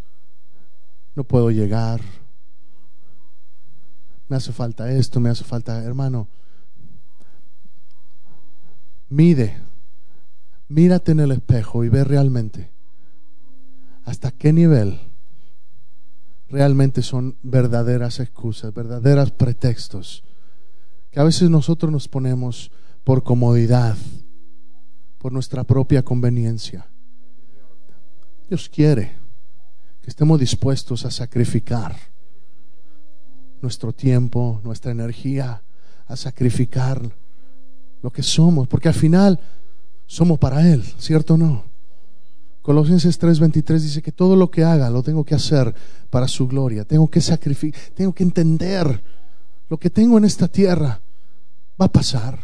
no 1.15 1.25
puedo 1.25 1.51
llegar. 1.51 2.01
Me 4.29 4.37
hace 4.37 4.53
falta 4.53 4.91
esto, 4.91 5.21
me 5.21 5.31
hace 5.31 5.45
falta, 5.45 5.83
hermano. 5.83 6.29
Mide, 9.09 9.63
mírate 10.69 11.13
en 11.13 11.21
el 11.21 11.31
espejo 11.31 11.85
y 11.85 11.89
ve 11.89 12.05
realmente 12.05 12.74
hasta 14.05 14.31
qué 14.31 14.53
nivel 14.53 15.01
realmente 16.49 17.03
son 17.03 17.37
verdaderas 17.43 18.21
excusas, 18.21 18.73
verdaderas 18.73 19.33
pretextos, 19.33 20.23
que 21.11 21.21
a 21.21 21.25
veces 21.25 21.51
nosotros 21.51 21.91
nos 21.91 22.09
ponemos 22.09 22.71
por 23.03 23.23
comodidad, 23.23 23.97
por 25.19 25.33
nuestra 25.33 25.65
propia 25.65 26.03
conveniencia. 26.03 26.87
Dios 28.49 28.69
quiere 28.69 29.17
que 30.03 30.11
estemos 30.11 30.39
dispuestos 30.39 31.05
a 31.07 31.11
sacrificar 31.11 31.97
nuestro 33.63 33.93
tiempo, 33.93 34.61
nuestra 34.63 34.93
energía, 34.93 35.63
a 36.07 36.17
sacrificar 36.17 37.01
lo 38.03 38.11
que 38.11 38.23
somos, 38.23 38.69
porque 38.69 38.89
al 38.89 38.95
final 38.95 39.41
somos 40.07 40.39
para 40.39 40.71
Él, 40.71 40.85
¿cierto 40.99 41.35
o 41.35 41.39
no? 41.39 41.74
Colosenses 42.65 43.19
3:23 43.19 43.83
dice 43.83 44.01
que 44.01 44.11
todo 44.11 44.37
lo 44.37 44.51
que 44.51 44.65
haga 44.65 44.89
lo 44.89 45.03
tengo 45.03 45.23
que 45.23 45.35
hacer 45.35 45.75
para 46.09 46.27
su 46.27 46.49
gloria, 46.49 46.87
tengo 46.87 47.09
que 47.09 47.21
sacrificar, 47.21 47.79
tengo 47.93 48.15
que 48.15 48.23
entender 48.23 49.05
lo 49.69 49.77
que 49.77 49.91
tengo 49.91 50.17
en 50.17 50.25
esta 50.25 50.49
tierra 50.49 50.99
va 51.79 51.85
a 51.85 51.93
pasar, 51.93 52.39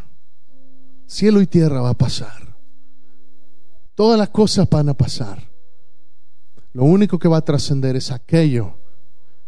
cielo 1.07 1.41
y 1.41 1.47
tierra 1.47 1.81
va 1.81 1.89
a 1.89 1.95
pasar, 1.95 2.55
todas 3.95 4.19
las 4.19 4.29
cosas 4.29 4.69
van 4.69 4.91
a 4.91 4.95
pasar. 4.95 5.49
Lo 6.75 6.85
único 6.85 7.19
que 7.19 7.27
va 7.27 7.39
a 7.39 7.45
trascender 7.45 7.97
es 7.97 8.11
aquello 8.11 8.75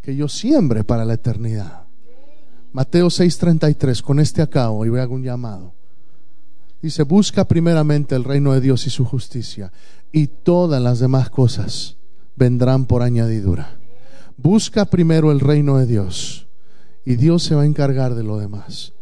que 0.01 0.17
yo 0.17 0.27
siembre 0.27 0.85
para 0.85 1.05
la 1.05 1.13
eternidad. 1.13 1.83
Mateo 2.73 3.11
6:33, 3.11 4.01
con 4.01 4.19
este 4.21 4.41
acabo 4.41 4.87
y 4.87 4.89
voy 4.89 5.01
a 5.01 5.07
un 5.07 5.23
llamado. 5.23 5.75
Dice, 6.83 7.05
busca 7.05 7.47
primeramente 7.47 8.17
el 8.17 8.25
reino 8.25 8.53
de 8.53 8.61
Dios 8.61 8.87
y 8.89 8.91
su 8.91 9.05
justicia, 9.05 9.73
y 10.11 10.27
todas 10.27 10.83
las 10.83 10.99
demás 10.99 11.31
cosas 11.31 11.97
vendrán 12.35 12.87
por 12.87 13.03
añadidura. 13.03 13.79
Busca 14.37 14.87
primero 14.87 15.31
el 15.31 15.39
reino 15.39 15.79
de 15.79 15.87
Dios, 15.87 16.49
y 17.05 17.15
Dios 17.15 17.45
se 17.45 17.55
va 17.55 17.63
a 17.63 17.67
encargar 17.67 18.17
de 18.17 18.25
lo 18.25 18.39
demás. 18.39 18.95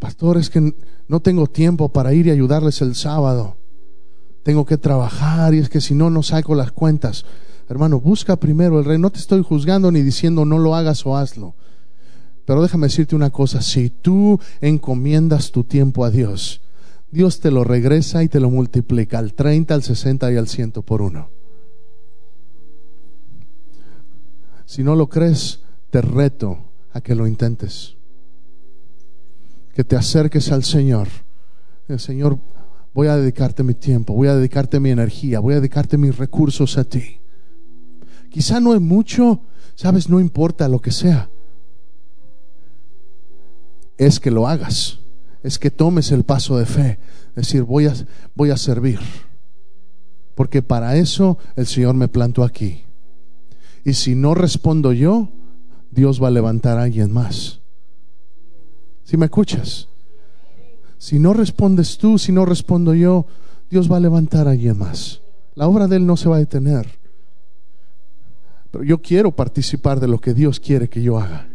Pastor, 0.00 0.36
es 0.36 0.50
que 0.50 0.74
no 1.06 1.20
tengo 1.20 1.46
tiempo 1.46 1.90
para 1.90 2.12
ir 2.12 2.26
y 2.26 2.30
ayudarles 2.30 2.82
el 2.82 2.96
sábado. 2.96 3.56
Tengo 4.42 4.66
que 4.66 4.76
trabajar 4.76 5.54
y 5.54 5.58
es 5.58 5.68
que 5.68 5.80
si 5.80 5.94
no, 5.94 6.10
no 6.10 6.24
saco 6.24 6.56
las 6.56 6.72
cuentas. 6.72 7.24
Hermano, 7.68 8.00
busca 8.00 8.34
primero 8.34 8.80
el 8.80 8.84
reino. 8.84 9.02
No 9.02 9.10
te 9.10 9.20
estoy 9.20 9.44
juzgando 9.44 9.92
ni 9.92 10.02
diciendo 10.02 10.44
no 10.44 10.58
lo 10.58 10.74
hagas 10.74 11.06
o 11.06 11.16
hazlo. 11.16 11.54
Pero 12.44 12.62
déjame 12.62 12.86
decirte 12.86 13.14
una 13.14 13.30
cosa, 13.30 13.62
si 13.62 13.90
tú 13.90 14.40
encomiendas 14.60 15.52
tu 15.52 15.64
tiempo 15.64 16.04
a 16.04 16.10
Dios, 16.10 16.60
Dios 17.10 17.40
te 17.40 17.50
lo 17.50 17.62
regresa 17.62 18.22
y 18.22 18.28
te 18.28 18.40
lo 18.40 18.50
multiplica 18.50 19.18
al 19.18 19.34
30, 19.34 19.74
al 19.74 19.82
60 19.82 20.32
y 20.32 20.36
al 20.36 20.48
100 20.48 20.72
por 20.72 21.02
uno. 21.02 21.28
Si 24.64 24.82
no 24.82 24.96
lo 24.96 25.08
crees, 25.08 25.60
te 25.90 26.00
reto 26.00 26.58
a 26.92 27.00
que 27.00 27.14
lo 27.14 27.26
intentes. 27.26 27.96
Que 29.74 29.84
te 29.84 29.96
acerques 29.96 30.50
al 30.50 30.64
Señor. 30.64 31.08
El 31.88 32.00
Señor, 32.00 32.38
voy 32.94 33.08
a 33.08 33.16
dedicarte 33.16 33.62
mi 33.62 33.74
tiempo, 33.74 34.14
voy 34.14 34.28
a 34.28 34.34
dedicarte 34.34 34.80
mi 34.80 34.90
energía, 34.90 35.40
voy 35.40 35.52
a 35.52 35.56
dedicarte 35.56 35.98
mis 35.98 36.16
recursos 36.16 36.78
a 36.78 36.84
ti. 36.84 37.18
Quizá 38.30 38.58
no 38.60 38.74
es 38.74 38.80
mucho, 38.80 39.42
sabes, 39.74 40.08
no 40.08 40.18
importa 40.18 40.68
lo 40.68 40.80
que 40.80 40.90
sea 40.90 41.28
es 43.98 44.20
que 44.20 44.30
lo 44.30 44.48
hagas, 44.48 44.98
es 45.42 45.58
que 45.58 45.70
tomes 45.70 46.12
el 46.12 46.24
paso 46.24 46.56
de 46.56 46.66
fe, 46.66 46.98
decir, 47.34 47.62
voy 47.62 47.86
a, 47.86 47.94
voy 48.34 48.50
a 48.50 48.56
servir, 48.56 49.00
porque 50.34 50.62
para 50.62 50.96
eso 50.96 51.38
el 51.56 51.66
Señor 51.66 51.94
me 51.94 52.08
plantó 52.08 52.44
aquí. 52.44 52.82
Y 53.84 53.94
si 53.94 54.14
no 54.14 54.34
respondo 54.34 54.92
yo, 54.92 55.28
Dios 55.90 56.22
va 56.22 56.28
a 56.28 56.32
levantar 56.32 56.78
a 56.78 56.84
alguien 56.84 57.12
más. 57.12 57.60
Si 59.04 59.16
me 59.16 59.26
escuchas, 59.26 59.88
si 60.98 61.18
no 61.18 61.34
respondes 61.34 61.98
tú, 61.98 62.18
si 62.18 62.30
no 62.30 62.44
respondo 62.44 62.94
yo, 62.94 63.26
Dios 63.68 63.90
va 63.90 63.96
a 63.96 64.00
levantar 64.00 64.46
a 64.46 64.52
alguien 64.52 64.78
más. 64.78 65.20
La 65.54 65.66
obra 65.66 65.88
de 65.88 65.96
Él 65.96 66.06
no 66.06 66.16
se 66.16 66.28
va 66.28 66.36
a 66.36 66.38
detener. 66.40 66.86
Pero 68.70 68.84
yo 68.84 69.02
quiero 69.02 69.32
participar 69.32 70.00
de 70.00 70.08
lo 70.08 70.18
que 70.18 70.32
Dios 70.32 70.60
quiere 70.60 70.88
que 70.88 71.02
yo 71.02 71.18
haga. 71.18 71.48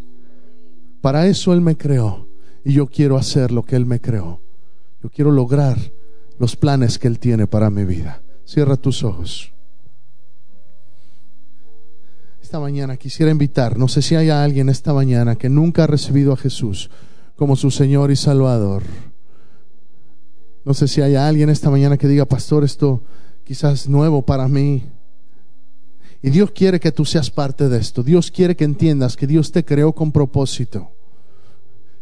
Para 1.01 1.27
eso 1.27 1.53
Él 1.53 1.61
me 1.61 1.77
creó 1.77 2.26
y 2.63 2.73
yo 2.73 2.87
quiero 2.87 3.17
hacer 3.17 3.51
lo 3.51 3.63
que 3.63 3.75
Él 3.75 3.85
me 3.85 4.01
creó. 4.01 4.41
Yo 5.01 5.09
quiero 5.09 5.31
lograr 5.31 5.77
los 6.39 6.55
planes 6.55 6.99
que 6.99 7.07
Él 7.07 7.19
tiene 7.19 7.47
para 7.47 7.69
mi 7.69 7.85
vida. 7.85 8.21
Cierra 8.45 8.77
tus 8.77 9.03
ojos. 9.03 9.53
Esta 12.41 12.59
mañana 12.59 12.95
quisiera 12.95 13.31
invitar, 13.31 13.77
no 13.77 13.87
sé 13.87 14.01
si 14.01 14.15
hay 14.15 14.29
alguien 14.29 14.69
esta 14.69 14.93
mañana 14.93 15.35
que 15.35 15.49
nunca 15.49 15.83
ha 15.83 15.87
recibido 15.87 16.31
a 16.31 16.37
Jesús 16.37 16.89
como 17.35 17.55
su 17.55 17.71
Señor 17.71 18.09
y 18.09 18.15
Salvador. 18.15 18.83
No 20.63 20.73
sé 20.73 20.87
si 20.87 21.01
hay 21.01 21.15
alguien 21.15 21.49
esta 21.49 21.69
mañana 21.69 21.97
que 21.97 22.07
diga, 22.07 22.25
pastor, 22.25 22.63
esto 22.63 23.03
quizás 23.43 23.81
es 23.81 23.89
nuevo 23.89 24.25
para 24.25 24.47
mí. 24.47 24.83
Y 26.21 26.29
Dios 26.29 26.51
quiere 26.51 26.79
que 26.79 26.91
tú 26.91 27.05
seas 27.05 27.29
parte 27.29 27.69
de 27.69 27.77
esto. 27.77 28.01
Dios 28.01 28.31
quiere 28.31 28.55
que 28.55 28.63
entiendas 28.63 29.15
que 29.15 29.27
Dios 29.27 29.51
te 29.51 29.63
creó 29.63 29.93
con 29.93 30.11
propósito 30.11 30.91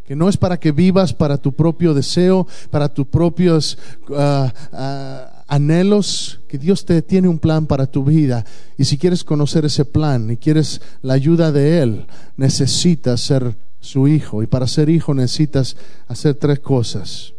que 0.06 0.16
no 0.16 0.30
es 0.30 0.38
para 0.38 0.60
que 0.60 0.72
vivas 0.72 1.14
para 1.14 1.38
tu 1.38 1.54
propio 1.54 1.94
deseo, 1.94 2.48
para 2.70 2.90
tus 2.90 3.08
propios 3.08 3.78
ah, 4.16 4.54
ah, 4.72 5.44
anhelos, 5.48 6.42
que 6.48 6.60
Dios 6.60 6.86
te 6.86 7.02
tiene 7.02 7.28
un 7.28 7.40
plan 7.40 7.66
para 7.66 7.88
tu 7.88 8.04
vida. 8.04 8.46
Y 8.78 8.86
si 8.86 8.98
quieres 8.98 9.24
conocer 9.24 9.66
ese 9.66 9.84
plan 9.84 10.30
y 10.30 10.38
quieres 10.38 10.82
la 11.02 11.16
ayuda 11.16 11.52
de 11.52 11.82
Él, 11.82 12.06
necesitas 12.38 13.22
ser 13.22 13.58
su 13.80 14.08
hijo. 14.08 14.44
Y 14.44 14.48
para 14.48 14.68
ser 14.68 14.90
hijo 14.90 15.14
necesitas 15.16 15.76
hacer 16.08 16.36
tres 16.36 16.60
cosas. 16.60 17.34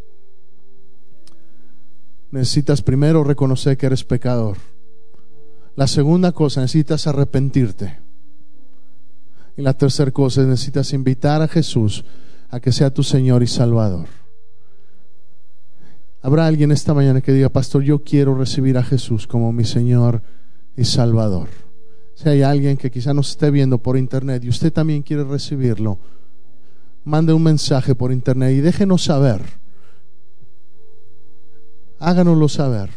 Necesitas 2.32 2.82
primero 2.82 3.22
reconocer 3.22 3.76
que 3.76 3.86
eres 3.86 4.02
pecador. 4.02 4.56
La 5.76 5.86
segunda 5.86 6.32
cosa, 6.32 6.62
necesitas 6.62 7.06
arrepentirte. 7.06 8.00
Y 9.56 9.62
la 9.62 9.74
tercera 9.74 10.10
cosa, 10.10 10.42
necesitas 10.42 10.92
invitar 10.92 11.42
a 11.42 11.48
Jesús 11.48 12.04
a 12.50 12.60
que 12.60 12.72
sea 12.72 12.92
tu 12.92 13.02
Señor 13.02 13.42
y 13.42 13.46
Salvador. 13.46 14.06
Habrá 16.22 16.46
alguien 16.46 16.72
esta 16.72 16.92
mañana 16.92 17.20
que 17.20 17.32
diga, 17.32 17.48
pastor, 17.48 17.82
yo 17.82 18.02
quiero 18.02 18.34
recibir 18.34 18.78
a 18.78 18.82
Jesús 18.82 19.26
como 19.26 19.52
mi 19.52 19.64
Señor 19.64 20.22
y 20.76 20.84
Salvador. 20.84 21.48
Si 22.14 22.28
hay 22.28 22.42
alguien 22.42 22.76
que 22.76 22.90
quizá 22.90 23.14
nos 23.14 23.30
esté 23.30 23.50
viendo 23.50 23.78
por 23.78 23.96
internet 23.96 24.42
y 24.42 24.48
usted 24.48 24.72
también 24.72 25.02
quiere 25.02 25.22
recibirlo, 25.22 25.98
mande 27.04 27.32
un 27.32 27.42
mensaje 27.42 27.94
por 27.94 28.10
internet 28.10 28.56
y 28.56 28.60
déjenos 28.60 29.04
saber. 29.04 29.42
Háganoslo 31.98 32.48
saber. 32.48 32.90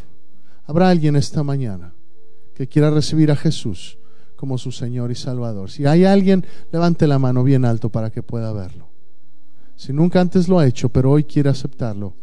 Habrá 0.65 0.89
alguien 0.89 1.15
esta 1.15 1.43
mañana 1.43 1.93
que 2.55 2.67
quiera 2.67 2.89
recibir 2.89 3.31
a 3.31 3.35
Jesús 3.35 3.99
como 4.35 4.57
su 4.57 4.71
Señor 4.71 5.11
y 5.11 5.15
Salvador. 5.15 5.69
Si 5.69 5.85
hay 5.85 6.05
alguien, 6.05 6.45
levante 6.71 7.07
la 7.07 7.19
mano 7.19 7.43
bien 7.43 7.65
alto 7.65 7.89
para 7.89 8.09
que 8.09 8.23
pueda 8.23 8.53
verlo. 8.53 8.89
Si 9.79 9.93
nunca 9.93 10.19
antes 10.19 10.49
lo 10.49 10.59
ha 10.59 10.67
hecho, 10.67 10.89
pero 10.89 11.09
hoy 11.09 11.23
quiere 11.23 11.49
aceptarlo. 11.49 12.13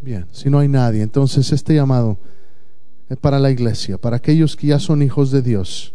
Bien, 0.00 0.26
si 0.32 0.48
no 0.48 0.58
hay 0.58 0.68
nadie, 0.68 1.02
entonces 1.02 1.52
este 1.52 1.74
llamado 1.74 2.16
es 3.10 3.18
para 3.18 3.38
la 3.38 3.50
iglesia, 3.50 3.98
para 3.98 4.16
aquellos 4.16 4.56
que 4.56 4.68
ya 4.68 4.78
son 4.78 5.02
hijos 5.02 5.30
de 5.30 5.42
Dios. 5.42 5.92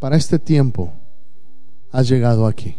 Para 0.00 0.16
este 0.16 0.40
tiempo 0.40 0.92
has 1.92 2.08
llegado 2.08 2.44
aquí. 2.48 2.74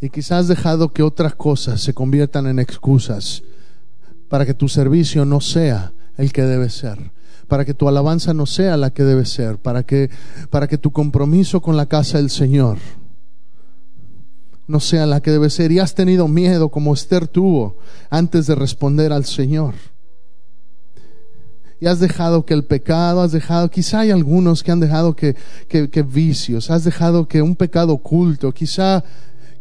Y 0.00 0.10
quizás 0.10 0.40
has 0.40 0.48
dejado 0.48 0.92
que 0.92 1.04
otras 1.04 1.36
cosas 1.36 1.80
se 1.80 1.94
conviertan 1.94 2.48
en 2.48 2.58
excusas 2.58 3.44
para 4.28 4.44
que 4.44 4.54
tu 4.54 4.68
servicio 4.68 5.24
no 5.24 5.40
sea 5.40 5.92
el 6.16 6.32
que 6.32 6.42
debe 6.42 6.68
ser 6.68 7.13
para 7.48 7.64
que 7.64 7.74
tu 7.74 7.88
alabanza 7.88 8.34
no 8.34 8.46
sea 8.46 8.76
la 8.76 8.90
que 8.90 9.02
debe 9.02 9.24
ser, 9.24 9.58
para 9.58 9.82
que, 9.82 10.10
para 10.50 10.66
que 10.66 10.78
tu 10.78 10.92
compromiso 10.92 11.60
con 11.60 11.76
la 11.76 11.86
casa 11.86 12.18
del 12.18 12.30
Señor 12.30 12.78
no 14.66 14.80
sea 14.80 15.06
la 15.06 15.20
que 15.20 15.30
debe 15.30 15.50
ser. 15.50 15.72
Y 15.72 15.78
has 15.78 15.94
tenido 15.94 16.28
miedo 16.28 16.68
como 16.68 16.94
Esther 16.94 17.28
tuvo 17.28 17.76
antes 18.10 18.46
de 18.46 18.54
responder 18.54 19.12
al 19.12 19.24
Señor. 19.24 19.74
y 21.80 21.86
has 21.86 22.00
dejado 22.00 22.46
que 22.46 22.54
el 22.54 22.64
pecado, 22.64 23.20
has 23.20 23.32
dejado, 23.32 23.70
quizá 23.70 24.00
hay 24.00 24.10
algunos 24.10 24.62
que 24.62 24.72
han 24.72 24.80
dejado 24.80 25.14
que, 25.14 25.36
que, 25.68 26.02
vicios, 26.02 26.70
has 26.70 26.84
dejado 26.84 27.28
que 27.28 27.42
un 27.42 27.56
pecado 27.56 27.92
oculto, 27.92 28.52
quizá, 28.52 29.04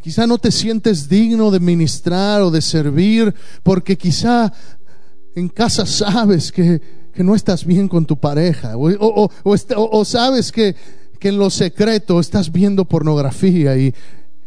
quizá 0.02 0.26
no 0.26 0.38
te 0.38 0.52
sientes 0.52 1.10
digno 1.10 1.52
de 1.52 1.60
ministrar 1.60 2.42
o 2.42 2.50
de 2.50 2.62
servir, 2.62 3.34
porque 3.62 3.98
quizá 3.98 4.54
en 5.36 5.50
casa 5.50 5.86
sabes 5.86 6.52
que, 6.52 7.03
que 7.14 7.24
no 7.24 7.36
estás 7.36 7.66
bien 7.66 7.88
con 7.88 8.06
tu 8.06 8.18
pareja, 8.18 8.76
o, 8.78 8.90
o, 8.90 9.30
o, 9.44 10.06
sabes 10.06 10.52
que, 10.52 10.76
que 11.20 11.30
en 11.30 11.38
lo 11.38 11.50
secreto 11.50 12.20
estás 12.20 12.52
viendo 12.52 12.86
pornografía 12.86 13.78
y, 13.78 13.94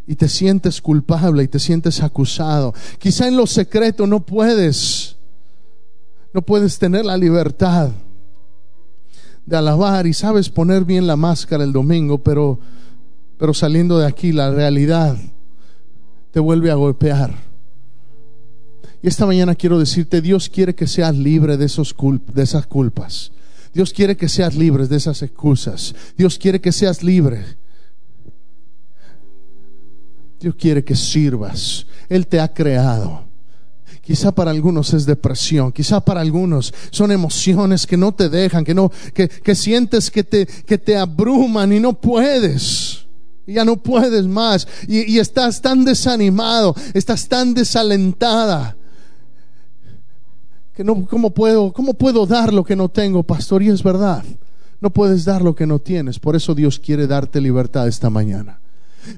y 0.06 0.16
te 0.16 0.28
sientes 0.28 0.80
culpable 0.80 1.44
y 1.44 1.48
te 1.48 1.58
sientes 1.58 2.02
acusado. 2.02 2.74
Quizá 2.98 3.28
en 3.28 3.36
lo 3.36 3.46
secreto 3.46 4.06
no 4.06 4.20
puedes 4.20 5.16
no 6.36 6.42
puedes 6.42 6.78
tener 6.78 7.06
la 7.06 7.16
libertad 7.16 7.92
de 9.46 9.56
alabar 9.56 10.06
y 10.06 10.12
sabes 10.12 10.50
poner 10.50 10.84
bien 10.84 11.06
la 11.06 11.16
máscara 11.16 11.64
el 11.64 11.72
domingo, 11.72 12.18
pero, 12.18 12.58
pero 13.38 13.54
saliendo 13.54 13.98
de 13.98 14.06
aquí 14.06 14.32
la 14.32 14.50
realidad 14.50 15.16
te 16.32 16.40
vuelve 16.40 16.70
a 16.70 16.74
golpear. 16.74 17.45
Esta 19.06 19.24
mañana 19.24 19.54
quiero 19.54 19.78
decirte, 19.78 20.20
Dios 20.20 20.48
quiere 20.48 20.74
que 20.74 20.88
seas 20.88 21.14
libre 21.16 21.56
de, 21.56 21.66
esos 21.66 21.94
de 22.34 22.42
esas 22.42 22.66
culpas. 22.66 23.30
Dios 23.72 23.92
quiere 23.92 24.16
que 24.16 24.28
seas 24.28 24.56
libre 24.56 24.88
de 24.88 24.96
esas 24.96 25.22
excusas. 25.22 25.94
Dios 26.18 26.36
quiere 26.36 26.60
que 26.60 26.72
seas 26.72 27.04
libre. 27.04 27.44
Dios 30.40 30.56
quiere 30.56 30.82
que 30.82 30.96
sirvas. 30.96 31.86
Él 32.08 32.26
te 32.26 32.40
ha 32.40 32.52
creado. 32.52 33.22
Quizá 34.02 34.32
para 34.32 34.50
algunos 34.50 34.92
es 34.92 35.06
depresión, 35.06 35.70
quizá 35.70 36.00
para 36.00 36.20
algunos 36.20 36.74
son 36.90 37.12
emociones 37.12 37.86
que 37.86 37.96
no 37.96 38.12
te 38.12 38.28
dejan, 38.28 38.64
que 38.64 38.74
no, 38.74 38.90
que, 39.14 39.28
que 39.28 39.54
sientes 39.54 40.10
que 40.10 40.24
te, 40.24 40.46
que 40.46 40.78
te 40.78 40.96
abruman 40.96 41.72
y 41.72 41.78
no 41.78 41.92
puedes. 41.92 43.06
Ya 43.46 43.64
no 43.64 43.76
puedes 43.76 44.26
más. 44.26 44.66
Y, 44.88 45.12
y 45.12 45.20
estás 45.20 45.62
tan 45.62 45.84
desanimado, 45.84 46.74
estás 46.92 47.28
tan 47.28 47.54
desalentada. 47.54 48.75
Que 50.76 50.84
no, 50.84 51.06
¿cómo 51.06 51.30
puedo, 51.30 51.72
¿cómo 51.72 51.94
puedo 51.94 52.26
dar 52.26 52.52
lo 52.52 52.62
que 52.62 52.76
no 52.76 52.90
tengo, 52.90 53.22
pastor? 53.22 53.62
Y 53.62 53.70
es 53.70 53.82
verdad. 53.82 54.22
No 54.78 54.90
puedes 54.90 55.24
dar 55.24 55.40
lo 55.40 55.54
que 55.54 55.66
no 55.66 55.78
tienes. 55.78 56.18
Por 56.18 56.36
eso 56.36 56.54
Dios 56.54 56.78
quiere 56.78 57.06
darte 57.06 57.40
libertad 57.40 57.88
esta 57.88 58.10
mañana. 58.10 58.60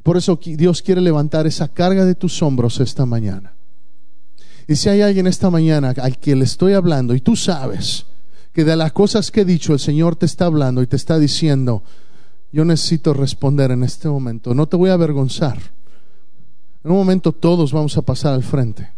Por 0.04 0.16
eso 0.16 0.38
Dios 0.40 0.82
quiere 0.82 1.00
levantar 1.00 1.48
esa 1.48 1.66
carga 1.66 2.04
de 2.04 2.14
tus 2.14 2.40
hombros 2.42 2.78
esta 2.78 3.06
mañana. 3.06 3.54
Y 4.68 4.76
si 4.76 4.88
hay 4.88 5.00
alguien 5.00 5.26
esta 5.26 5.50
mañana 5.50 5.94
al 6.00 6.18
que 6.18 6.36
le 6.36 6.44
estoy 6.44 6.74
hablando 6.74 7.12
y 7.14 7.20
tú 7.20 7.34
sabes 7.34 8.06
que 8.52 8.64
de 8.64 8.76
las 8.76 8.92
cosas 8.92 9.32
que 9.32 9.40
he 9.40 9.44
dicho 9.44 9.72
el 9.72 9.80
Señor 9.80 10.14
te 10.14 10.26
está 10.26 10.44
hablando 10.44 10.80
y 10.80 10.86
te 10.86 10.94
está 10.94 11.18
diciendo, 11.18 11.82
yo 12.52 12.64
necesito 12.64 13.14
responder 13.14 13.72
en 13.72 13.82
este 13.82 14.08
momento, 14.08 14.54
no 14.54 14.68
te 14.68 14.76
voy 14.76 14.90
a 14.90 14.94
avergonzar. 14.94 15.58
En 16.84 16.92
un 16.92 16.98
momento 16.98 17.32
todos 17.32 17.72
vamos 17.72 17.96
a 17.96 18.02
pasar 18.02 18.34
al 18.34 18.44
frente. 18.44 18.92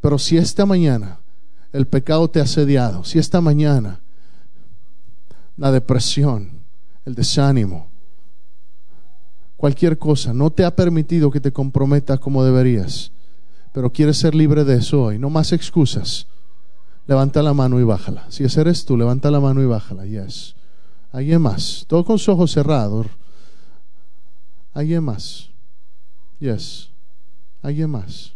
Pero 0.00 0.18
si 0.18 0.36
esta 0.36 0.66
mañana 0.66 1.20
el 1.74 1.88
pecado 1.88 2.30
te 2.30 2.38
ha 2.38 2.44
asediado, 2.44 3.02
si 3.02 3.18
esta 3.18 3.40
mañana 3.40 4.00
la 5.56 5.72
depresión, 5.72 6.62
el 7.04 7.16
desánimo, 7.16 7.88
cualquier 9.56 9.98
cosa 9.98 10.32
no 10.32 10.50
te 10.50 10.64
ha 10.64 10.76
permitido 10.76 11.32
que 11.32 11.40
te 11.40 11.52
comprometas 11.52 12.20
como 12.20 12.44
deberías, 12.44 13.10
pero 13.72 13.90
quieres 13.90 14.18
ser 14.18 14.36
libre 14.36 14.62
de 14.62 14.76
eso 14.76 15.02
hoy. 15.02 15.18
No 15.18 15.30
más 15.30 15.52
excusas. 15.52 16.28
Levanta 17.08 17.42
la 17.42 17.52
mano 17.54 17.80
y 17.80 17.82
bájala. 17.82 18.24
Si 18.28 18.44
ese 18.44 18.60
eres 18.60 18.84
tú, 18.84 18.96
levanta 18.96 19.32
la 19.32 19.40
mano 19.40 19.60
y 19.60 19.66
bájala. 19.66 20.06
Yes. 20.06 20.54
Alguien 21.10 21.42
más. 21.42 21.84
Todo 21.88 22.04
con 22.04 22.20
sus 22.20 22.28
ojos 22.28 22.52
cerrados. 22.52 23.08
Alguien 24.72 25.02
más. 25.02 25.50
Yes. 26.38 26.90
Alguien 27.62 27.90
más. 27.90 28.33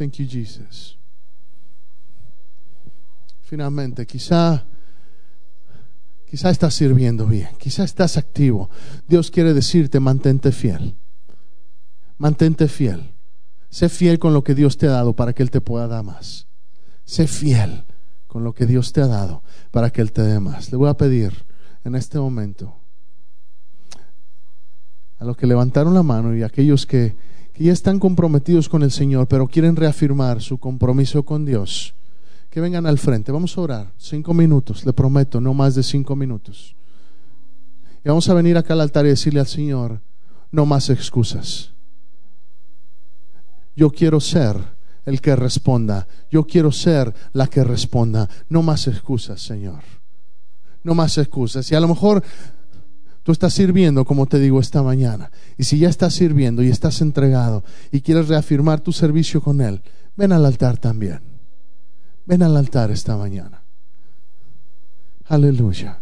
Thank 0.00 0.14
you, 0.14 0.26
Jesus. 0.26 0.96
Finalmente, 3.42 4.06
quizá 4.06 4.64
quizá 6.24 6.48
estás 6.48 6.72
sirviendo 6.72 7.26
bien, 7.26 7.50
quizá 7.58 7.84
estás 7.84 8.16
activo. 8.16 8.70
Dios 9.06 9.30
quiere 9.30 9.52
decirte, 9.52 10.00
mantente 10.00 10.52
fiel 10.52 10.96
mantente 12.20 12.68
fiel. 12.68 13.14
Sé 13.70 13.88
fiel 13.88 14.18
con 14.18 14.34
lo 14.34 14.44
que 14.44 14.54
Dios 14.54 14.76
te 14.76 14.86
ha 14.86 14.90
dado 14.90 15.14
para 15.14 15.32
que 15.32 15.42
Él 15.42 15.50
te 15.50 15.62
pueda 15.62 15.88
dar 15.88 16.04
más. 16.04 16.46
Sé 17.04 17.26
fiel 17.26 17.84
con 18.26 18.44
lo 18.44 18.52
que 18.52 18.66
Dios 18.66 18.92
te 18.92 19.00
ha 19.00 19.06
dado 19.06 19.42
para 19.70 19.90
que 19.90 20.02
Él 20.02 20.12
te 20.12 20.22
dé 20.22 20.38
más. 20.38 20.70
Le 20.70 20.76
voy 20.76 20.90
a 20.90 20.94
pedir 20.94 21.32
en 21.82 21.94
este 21.94 22.18
momento 22.18 22.76
a 25.18 25.24
los 25.24 25.36
que 25.36 25.46
levantaron 25.46 25.94
la 25.94 26.02
mano 26.02 26.36
y 26.36 26.42
a 26.42 26.46
aquellos 26.46 26.84
que, 26.84 27.16
que 27.52 27.64
ya 27.64 27.72
están 27.72 27.98
comprometidos 27.98 28.68
con 28.68 28.82
el 28.82 28.90
Señor, 28.90 29.26
pero 29.28 29.48
quieren 29.48 29.76
reafirmar 29.76 30.40
su 30.40 30.58
compromiso 30.58 31.24
con 31.24 31.44
Dios, 31.44 31.94
que 32.48 32.60
vengan 32.60 32.86
al 32.86 32.98
frente. 32.98 33.32
Vamos 33.32 33.56
a 33.56 33.60
orar. 33.60 33.92
Cinco 33.98 34.34
minutos, 34.34 34.84
le 34.84 34.92
prometo, 34.92 35.40
no 35.40 35.54
más 35.54 35.74
de 35.74 35.82
cinco 35.82 36.16
minutos. 36.16 36.74
Y 38.04 38.08
vamos 38.08 38.28
a 38.28 38.34
venir 38.34 38.56
acá 38.56 38.74
al 38.74 38.80
altar 38.80 39.04
y 39.06 39.10
decirle 39.10 39.40
al 39.40 39.46
Señor, 39.46 40.00
no 40.50 40.66
más 40.66 40.90
excusas. 40.90 41.72
Yo 43.76 43.90
quiero 43.90 44.20
ser 44.20 44.56
el 45.06 45.20
que 45.20 45.36
responda. 45.36 46.06
Yo 46.30 46.46
quiero 46.46 46.72
ser 46.72 47.14
la 47.32 47.46
que 47.46 47.64
responda. 47.64 48.28
No 48.48 48.62
más 48.62 48.86
excusas, 48.86 49.40
Señor. 49.40 49.82
No 50.82 50.94
más 50.94 51.18
excusas. 51.18 51.70
Y 51.70 51.74
a 51.74 51.80
lo 51.80 51.88
mejor 51.88 52.22
tú 53.22 53.32
estás 53.32 53.54
sirviendo, 53.54 54.04
como 54.04 54.26
te 54.26 54.38
digo 54.38 54.60
esta 54.60 54.82
mañana. 54.82 55.30
Y 55.56 55.64
si 55.64 55.78
ya 55.78 55.88
estás 55.88 56.14
sirviendo 56.14 56.62
y 56.62 56.68
estás 56.68 57.00
entregado 57.00 57.64
y 57.90 58.00
quieres 58.00 58.28
reafirmar 58.28 58.80
tu 58.80 58.92
servicio 58.92 59.40
con 59.40 59.60
Él, 59.60 59.82
ven 60.16 60.32
al 60.32 60.44
altar 60.46 60.78
también. 60.78 61.20
Ven 62.26 62.42
al 62.42 62.56
altar 62.56 62.90
esta 62.90 63.16
mañana. 63.16 63.62
Aleluya. 65.26 66.00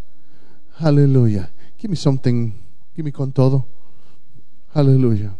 Aleluya. 0.78 1.50
Give 1.78 1.90
me 1.90 1.96
something. 1.96 2.52
Give 2.94 3.04
me 3.04 3.12
con 3.12 3.32
todo. 3.32 3.66
Aleluya. 4.74 5.37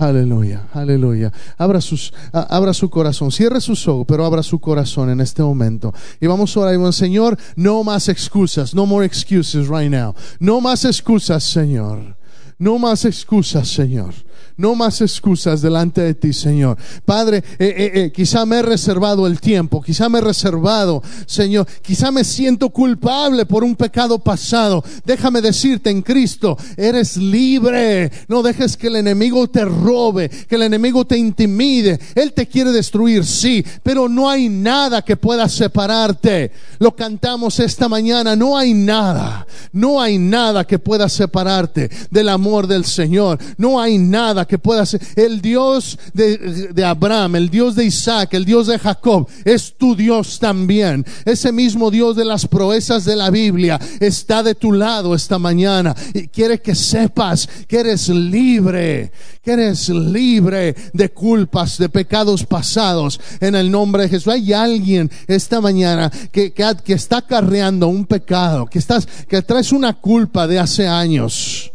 Aleluya, 0.00 0.62
aleluya. 0.72 1.30
Abra, 1.58 1.78
sus, 1.82 2.10
abra 2.32 2.72
su 2.72 2.88
corazón, 2.88 3.30
cierre 3.30 3.60
sus 3.60 3.86
ojos, 3.86 4.06
pero 4.08 4.24
abra 4.24 4.42
su 4.42 4.58
corazón 4.58 5.10
en 5.10 5.20
este 5.20 5.42
momento. 5.42 5.92
Y 6.18 6.26
vamos 6.26 6.56
a 6.56 6.60
orar, 6.60 6.92
Señor, 6.94 7.36
no 7.54 7.84
más 7.84 8.08
excusas, 8.08 8.74
no 8.74 8.86
more 8.86 9.04
excuses 9.04 9.68
right 9.68 9.90
now. 9.90 10.14
No 10.38 10.62
más 10.62 10.86
excusas, 10.86 11.44
Señor. 11.44 12.16
No 12.60 12.78
más 12.78 13.06
excusas, 13.06 13.68
Señor. 13.68 14.12
No 14.60 14.74
más 14.74 15.00
excusas 15.00 15.62
delante 15.62 16.02
de 16.02 16.12
ti, 16.12 16.34
Señor. 16.34 16.76
Padre, 17.06 17.38
eh, 17.38 17.42
eh, 17.58 17.90
eh, 17.94 18.12
quizá 18.12 18.44
me 18.44 18.58
he 18.58 18.62
reservado 18.62 19.26
el 19.26 19.40
tiempo, 19.40 19.80
quizá 19.80 20.10
me 20.10 20.18
he 20.18 20.20
reservado, 20.20 21.02
Señor, 21.24 21.66
quizá 21.80 22.10
me 22.10 22.24
siento 22.24 22.68
culpable 22.68 23.46
por 23.46 23.64
un 23.64 23.74
pecado 23.74 24.18
pasado. 24.18 24.84
Déjame 25.06 25.40
decirte 25.40 25.88
en 25.88 26.02
Cristo, 26.02 26.58
eres 26.76 27.16
libre. 27.16 28.12
No 28.28 28.42
dejes 28.42 28.76
que 28.76 28.88
el 28.88 28.96
enemigo 28.96 29.48
te 29.48 29.64
robe, 29.64 30.28
que 30.28 30.56
el 30.56 30.62
enemigo 30.64 31.06
te 31.06 31.16
intimide. 31.16 31.98
Él 32.14 32.34
te 32.34 32.46
quiere 32.46 32.72
destruir, 32.72 33.24
sí, 33.24 33.64
pero 33.82 34.10
no 34.10 34.28
hay 34.28 34.50
nada 34.50 35.00
que 35.00 35.16
pueda 35.16 35.48
separarte. 35.48 36.52
Lo 36.78 36.94
cantamos 36.94 37.58
esta 37.60 37.88
mañana, 37.88 38.36
no 38.36 38.58
hay 38.58 38.74
nada, 38.74 39.46
no 39.72 40.02
hay 40.02 40.18
nada 40.18 40.66
que 40.66 40.78
pueda 40.78 41.08
separarte 41.08 41.90
del 42.10 42.28
amor 42.28 42.49
del 42.66 42.84
Señor. 42.84 43.38
No 43.56 43.80
hay 43.80 43.98
nada 43.98 44.46
que 44.46 44.58
pueda 44.58 44.84
ser. 44.84 45.00
El 45.16 45.40
Dios 45.40 45.98
de, 46.12 46.84
Abraham, 46.84 47.36
el 47.36 47.50
Dios 47.50 47.74
de 47.76 47.84
Isaac, 47.84 48.34
el 48.34 48.44
Dios 48.44 48.66
de 48.66 48.78
Jacob, 48.78 49.28
es 49.44 49.74
tu 49.76 49.94
Dios 49.94 50.38
también. 50.38 51.04
Ese 51.24 51.52
mismo 51.52 51.90
Dios 51.90 52.16
de 52.16 52.24
las 52.24 52.46
proezas 52.46 53.04
de 53.04 53.16
la 53.16 53.30
Biblia 53.30 53.80
está 54.00 54.42
de 54.42 54.54
tu 54.54 54.72
lado 54.72 55.14
esta 55.14 55.38
mañana 55.38 55.94
y 56.12 56.28
quiere 56.28 56.60
que 56.60 56.74
sepas 56.74 57.48
que 57.68 57.80
eres 57.80 58.08
libre, 58.08 59.12
que 59.42 59.52
eres 59.52 59.88
libre 59.88 60.74
de 60.92 61.08
culpas, 61.10 61.78
de 61.78 61.88
pecados 61.88 62.44
pasados 62.44 63.20
en 63.40 63.54
el 63.54 63.70
nombre 63.70 64.02
de 64.02 64.08
Jesús. 64.08 64.32
Hay 64.32 64.52
alguien 64.52 65.10
esta 65.26 65.60
mañana 65.60 66.10
que, 66.32 66.52
que, 66.52 66.64
que 66.84 66.94
está 66.94 67.18
acarreando 67.18 67.88
un 67.88 68.04
pecado, 68.04 68.66
que 68.66 68.78
estás, 68.78 69.06
que 69.28 69.42
traes 69.42 69.72
una 69.72 69.94
culpa 69.94 70.46
de 70.46 70.58
hace 70.58 70.86
años. 70.86 71.72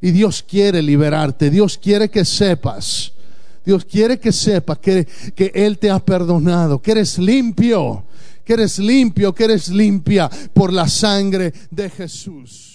Y 0.00 0.10
Dios 0.10 0.44
quiere 0.46 0.82
liberarte, 0.82 1.50
Dios 1.50 1.78
quiere 1.78 2.08
que 2.08 2.24
sepas, 2.24 3.12
Dios 3.64 3.84
quiere 3.84 4.18
que 4.18 4.32
sepas 4.32 4.78
que, 4.78 5.06
que 5.34 5.52
Él 5.54 5.78
te 5.78 5.90
ha 5.90 5.98
perdonado, 5.98 6.80
que 6.80 6.92
eres 6.92 7.18
limpio, 7.18 8.04
que 8.44 8.54
eres 8.54 8.78
limpio, 8.78 9.34
que 9.34 9.44
eres 9.44 9.68
limpia 9.68 10.30
por 10.52 10.72
la 10.72 10.88
sangre 10.88 11.52
de 11.70 11.90
Jesús. 11.90 12.67